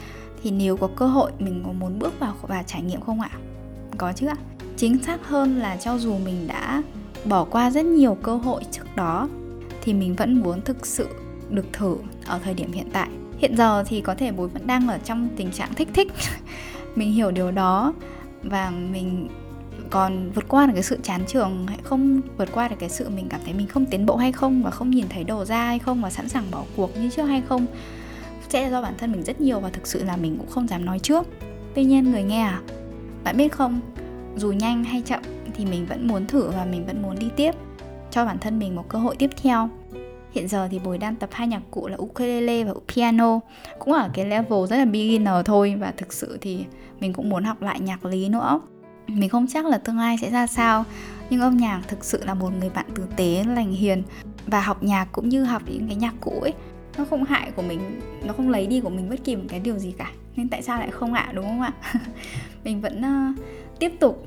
thì 0.43 0.51
nếu 0.51 0.77
có 0.77 0.89
cơ 0.97 1.07
hội 1.07 1.33
mình 1.39 1.63
có 1.67 1.73
muốn 1.73 1.99
bước 1.99 2.21
vào 2.21 2.35
và 2.43 2.63
trải 2.63 2.83
nghiệm 2.83 3.01
không 3.01 3.21
ạ? 3.21 3.31
Có 3.99 4.13
chứ 4.13 4.27
ạ. 4.27 4.37
Chính 4.77 5.03
xác 5.03 5.27
hơn 5.27 5.59
là 5.59 5.77
cho 5.77 5.99
dù 5.99 6.19
mình 6.19 6.47
đã 6.47 6.83
bỏ 7.25 7.45
qua 7.45 7.71
rất 7.71 7.85
nhiều 7.85 8.15
cơ 8.23 8.37
hội 8.37 8.63
trước 8.71 8.97
đó, 8.97 9.29
thì 9.83 9.95
mình 9.95 10.15
vẫn 10.15 10.41
muốn 10.41 10.61
thực 10.61 10.87
sự 10.87 11.09
được 11.51 11.67
thử 11.73 11.97
ở 12.27 12.39
thời 12.45 12.55
điểm 12.55 12.73
hiện 12.73 12.87
tại. 12.93 13.09
Hiện 13.39 13.57
giờ 13.57 13.85
thì 13.87 14.01
có 14.01 14.15
thể 14.15 14.33
bố 14.33 14.47
vẫn 14.47 14.67
đang 14.67 14.89
ở 14.89 14.99
trong 15.05 15.29
tình 15.37 15.51
trạng 15.51 15.75
thích 15.75 15.89
thích. 15.95 16.13
mình 16.97 17.13
hiểu 17.13 17.31
điều 17.31 17.51
đó 17.51 17.95
và 18.43 18.71
mình 18.71 19.29
còn 19.93 20.31
vượt 20.35 20.45
qua 20.49 20.67
được 20.67 20.73
cái 20.75 20.83
sự 20.83 20.99
chán 21.03 21.25
trường, 21.27 21.67
hay 21.67 21.79
không 21.83 22.21
vượt 22.37 22.49
qua 22.53 22.69
được 22.69 22.77
cái 22.79 22.89
sự 22.89 23.09
mình 23.09 23.27
cảm 23.29 23.41
thấy 23.45 23.55
mình 23.55 23.67
không 23.67 23.87
tiến 23.87 24.07
bộ 24.07 24.17
hay 24.17 24.33
không 24.33 24.63
và 24.63 24.71
không 24.71 24.91
nhìn 24.91 25.07
thấy 25.09 25.25
đầu 25.25 25.45
ra 25.45 25.65
hay 25.67 25.79
không 25.79 26.03
và 26.03 26.11
sẵn 26.11 26.29
sàng 26.29 26.45
bỏ 26.51 26.65
cuộc 26.77 26.97
như 26.97 27.11
trước 27.11 27.23
hay 27.23 27.43
không, 27.49 27.67
sẽ 28.49 28.63
là 28.63 28.71
do 28.71 28.83
bản 28.83 28.95
thân 28.99 29.13
mình 29.13 29.23
rất 29.23 29.41
nhiều 29.41 29.61
và 29.61 29.69
thực 29.69 29.87
sự 29.87 30.05
là 30.05 30.17
mình 30.17 30.37
cũng 30.39 30.51
không 30.51 30.69
dám 30.69 30.85
nói 30.85 30.99
trước. 30.99 31.27
Tuy 31.75 31.85
nhiên 31.85 32.11
người 32.11 32.23
nghe 32.23 32.41
à 32.41 32.61
bạn 33.25 33.37
biết 33.37 33.53
không, 33.53 33.81
dù 34.37 34.53
nhanh 34.53 34.85
hay 34.85 35.03
chậm 35.03 35.21
thì 35.55 35.65
mình 35.65 35.87
vẫn 35.87 36.09
muốn 36.09 36.27
thử 36.27 36.51
và 36.51 36.65
mình 36.65 36.87
vẫn 36.87 37.03
muốn 37.03 37.19
đi 37.19 37.29
tiếp, 37.37 37.53
cho 38.11 38.25
bản 38.25 38.39
thân 38.39 38.59
mình 38.59 38.77
một 38.77 38.89
cơ 38.89 38.99
hội 38.99 39.17
tiếp 39.17 39.31
theo. 39.43 39.69
Hiện 40.33 40.49
giờ 40.49 40.69
thì 40.71 40.79
Bồi 40.79 40.99
đang 40.99 41.17
tập 41.17 41.31
hai 41.33 41.49
nhạc 41.49 41.63
cụ 41.71 41.89
là 41.89 41.97
ukulele 41.97 42.65
và 42.65 42.73
piano, 42.95 43.41
Cũng 43.79 43.95
ở 43.95 44.11
cái 44.15 44.25
level 44.25 44.67
rất 44.71 44.77
là 44.77 44.85
beginner 44.85 45.35
thôi 45.45 45.75
Và 45.81 45.93
thực 45.97 46.13
sự 46.13 46.39
thì 46.41 46.65
mình 47.01 47.13
cũng 47.13 47.29
muốn 47.29 47.45
học 47.45 47.63
lại 47.63 47.81
nhạc 47.81 48.05
lý 48.05 48.29
nữa 48.29 48.61
mình 49.07 49.29
không 49.29 49.47
chắc 49.47 49.67
là 49.67 49.79
tương 49.79 49.99
lai 49.99 50.19
sẽ 50.19 50.31
ra 50.31 50.47
sao 50.47 50.85
nhưng 51.31 51.41
âm 51.41 51.57
nhạc 51.57 51.81
thực 51.89 52.05
sự 52.05 52.25
là 52.25 52.35
một 52.35 52.51
người 52.61 52.71
bạn 52.71 52.87
tử 52.95 53.05
tế 53.17 53.45
lành 53.45 53.73
hiền 53.73 54.03
và 54.47 54.61
học 54.61 54.83
nhạc 54.83 55.09
cũng 55.13 55.29
như 55.29 55.45
học 55.45 55.63
những 55.67 55.87
cái 55.87 55.97
nhạc 55.97 56.15
cũ 56.21 56.41
ấy. 56.41 56.53
Nó 56.99 57.05
không 57.05 57.25
hại 57.25 57.51
của 57.51 57.63
mình 57.63 58.01
nó 58.25 58.33
không 58.33 58.49
lấy 58.49 58.67
đi 58.67 58.81
của 58.81 58.91
mình 58.91 59.11
bất 59.11 59.25
kỳ 59.25 59.37
một 59.37 59.45
cái 59.49 59.61
điều 59.61 59.79
gì 59.79 59.93
cả. 59.99 60.11
Nên 60.37 60.49
tại 60.49 60.63
sao 60.63 60.79
lại 60.79 60.91
không 60.91 61.15
ạ 61.15 61.31
đúng 61.35 61.45
không 61.45 61.61
ạ? 61.61 61.73
Mình 62.65 62.81
vẫn 62.81 63.01
uh, 63.01 63.39
tiếp 63.79 63.93
tục 64.01 64.27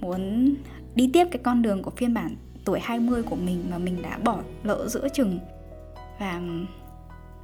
muốn 0.00 0.54
đi 0.94 1.10
tiếp 1.12 1.26
cái 1.30 1.40
con 1.42 1.62
đường 1.62 1.82
của 1.82 1.90
phiên 1.90 2.14
bản 2.14 2.36
tuổi 2.64 2.80
20 2.82 3.22
của 3.22 3.36
mình 3.36 3.64
mà 3.70 3.78
mình 3.78 4.02
đã 4.02 4.18
bỏ 4.24 4.38
lỡ 4.62 4.88
giữa 4.88 5.08
chừng. 5.08 5.38
Và 6.18 6.40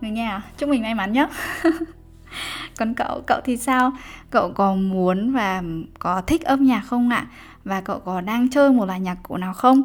người 0.01 0.11
nhà 0.11 0.43
chúc 0.59 0.69
mình 0.69 0.83
may 0.83 0.95
mắn 0.95 1.13
nhé 1.13 1.29
còn 2.79 2.95
cậu 2.95 3.23
cậu 3.27 3.41
thì 3.45 3.57
sao? 3.57 3.93
Cậu 4.31 4.53
có 4.53 4.75
muốn 4.75 5.33
và 5.33 5.63
có 5.99 6.21
thích 6.21 6.45
âm 6.45 6.65
nhạc 6.65 6.81
không 6.81 7.11
ạ? 7.11 7.27
Và 7.65 7.81
cậu 7.81 7.99
có 7.99 8.21
đang 8.21 8.51
chơi 8.51 8.71
một 8.71 8.87
loại 8.87 9.01
nhạc 9.01 9.17
cụ 9.23 9.37
nào 9.37 9.55
không? 9.55 9.83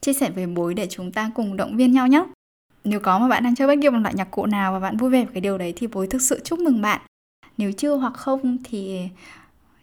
Chia 0.00 0.12
sẻ 0.12 0.30
với 0.30 0.46
bối 0.46 0.74
để 0.74 0.86
chúng 0.90 1.12
ta 1.12 1.30
cùng 1.34 1.56
động 1.56 1.76
viên 1.76 1.92
nhau 1.92 2.06
nhé. 2.06 2.24
Nếu 2.84 3.00
có 3.00 3.18
mà 3.18 3.28
bạn 3.28 3.44
đang 3.44 3.54
chơi 3.54 3.68
bất 3.68 3.74
kỳ 3.82 3.90
một 3.90 3.98
loại 3.98 4.14
nhạc 4.14 4.30
cụ 4.30 4.46
nào 4.46 4.72
và 4.72 4.80
bạn 4.80 4.96
vui 4.96 5.10
vẻ 5.10 5.24
với 5.24 5.34
cái 5.34 5.40
điều 5.40 5.58
đấy 5.58 5.72
thì 5.76 5.86
bối 5.86 6.06
thực 6.06 6.22
sự 6.22 6.40
chúc 6.44 6.58
mừng 6.58 6.82
bạn. 6.82 7.00
Nếu 7.58 7.72
chưa 7.72 7.96
hoặc 7.96 8.14
không 8.14 8.56
thì 8.64 9.08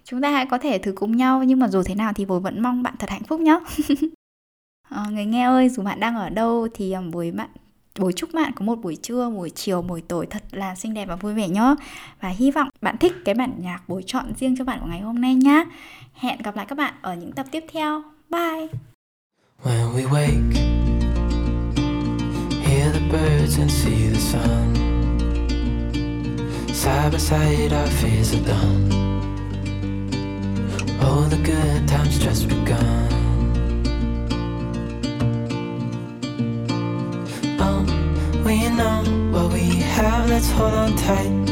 chúng 0.03 0.21
ta 0.21 0.31
hãy 0.31 0.45
có 0.45 0.57
thể 0.57 0.77
thử 0.77 0.91
cùng 0.91 1.17
nhau 1.17 1.43
nhưng 1.43 1.59
mà 1.59 1.67
dù 1.67 1.83
thế 1.83 1.95
nào 1.95 2.13
thì 2.13 2.25
bối 2.25 2.39
vẫn 2.39 2.61
mong 2.61 2.83
bạn 2.83 2.93
thật 2.99 3.09
hạnh 3.09 3.23
phúc 3.23 3.39
nhé. 3.39 3.59
À, 4.89 5.05
người 5.11 5.25
nghe 5.25 5.43
ơi 5.43 5.69
dù 5.69 5.83
bạn 5.83 5.99
đang 5.99 6.15
ở 6.15 6.29
đâu 6.29 6.67
thì 6.73 6.95
bối 7.11 7.31
bạn 7.31 7.49
Bồi 7.99 8.13
chúc 8.13 8.29
bạn 8.33 8.51
có 8.55 8.65
một 8.65 8.75
buổi 8.75 8.95
trưa, 9.01 9.29
buổi 9.29 9.49
chiều, 9.49 9.81
buổi 9.81 10.01
tối 10.01 10.25
thật 10.29 10.43
là 10.51 10.75
xinh 10.75 10.93
đẹp 10.93 11.05
và 11.05 11.15
vui 11.15 11.33
vẻ 11.33 11.49
nhé. 11.49 11.75
Và 12.21 12.29
hy 12.29 12.51
vọng 12.51 12.69
bạn 12.81 12.97
thích 12.97 13.13
cái 13.25 13.35
bản 13.35 13.53
nhạc 13.57 13.79
bối 13.87 14.03
chọn 14.05 14.33
riêng 14.39 14.55
cho 14.57 14.63
bạn 14.63 14.79
của 14.81 14.87
ngày 14.87 15.01
hôm 15.01 15.21
nay 15.21 15.35
nhé. 15.35 15.65
Hẹn 16.13 16.41
gặp 16.43 16.55
lại 16.55 16.65
các 16.69 16.77
bạn 16.77 16.93
ở 17.01 17.15
những 17.15 17.31
tập 17.31 17.45
tiếp 17.51 17.63
theo. 17.71 18.01
Bye! 18.29 18.67
When 19.63 19.95
we 19.95 20.09
wake, 20.09 20.53
hear 22.63 22.93
the 22.93 23.01
birds 23.11 23.59
and 23.59 23.71
see 23.71 24.09
the 24.13 24.19
sun. 24.19 24.73
Side 26.67 27.11
by 27.11 27.19
side 27.19 27.73
our 27.73 27.89
fears 28.01 28.33
are 28.33 28.45
done. 28.47 28.89
All 31.01 31.29
the 31.29 31.37
good 31.37 31.87
times 31.87 32.25
just 32.25 32.49
begun. 32.49 33.12
We 38.73 38.79
know 38.79 39.03
what 39.31 39.53
we 39.53 39.65
have, 39.95 40.29
let's 40.29 40.49
hold 40.51 40.73
on 40.73 40.95
tight. 40.95 41.49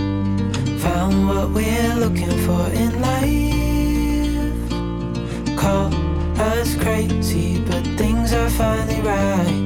Found 0.81 1.27
what 1.27 1.49
we're 1.51 1.95
looking 1.95 2.31
for 2.45 2.67
in 2.73 3.01
life. 3.01 4.69
Call 5.57 5.93
us 6.39 6.75
crazy, 6.77 7.59
but 7.61 7.85
things 7.97 8.33
are 8.33 8.49
finally 8.49 9.01
right. 9.01 9.61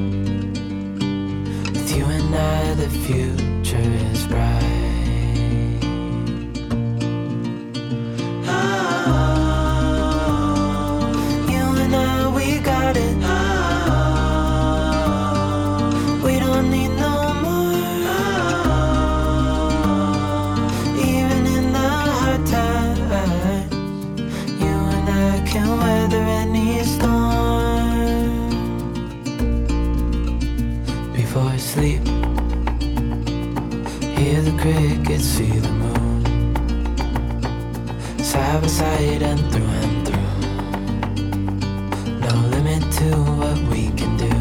With 1.71 1.95
you 1.95 2.05
and 2.05 2.35
I, 2.35 2.73
the 2.75 2.89
future 2.89 3.89
is 4.11 4.27
bright. 4.27 4.74
Crickets 35.05 35.25
see 35.25 35.59
the 35.59 35.69
moon 35.69 36.23
Side 38.17 38.61
by 38.61 38.67
side 38.67 39.21
and 39.21 39.39
through 39.51 39.73
and 39.83 40.07
through. 40.07 40.31
No 42.25 42.33
limit 42.53 42.83
to 42.99 43.09
what 43.39 43.59
we 43.71 43.91
can 43.99 44.17
do. 44.17 44.35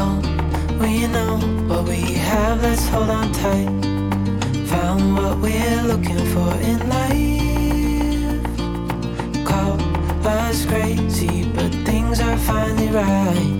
Oh, 0.00 0.16
we 0.80 1.06
know 1.08 1.38
what 1.68 1.82
we 1.88 2.00
have, 2.30 2.62
let's 2.62 2.88
hold 2.88 3.10
on 3.10 3.32
tight. 3.32 3.70
Found 4.68 5.16
what 5.16 5.38
we're 5.38 5.82
looking 5.82 6.24
for 6.32 6.54
in 6.70 6.78
life. 6.88 8.42
Call 9.44 9.78
us 10.26 10.64
crazy, 10.66 11.44
but 11.54 11.72
things 11.84 12.20
are 12.20 12.38
finally 12.38 12.88
right 12.88 13.59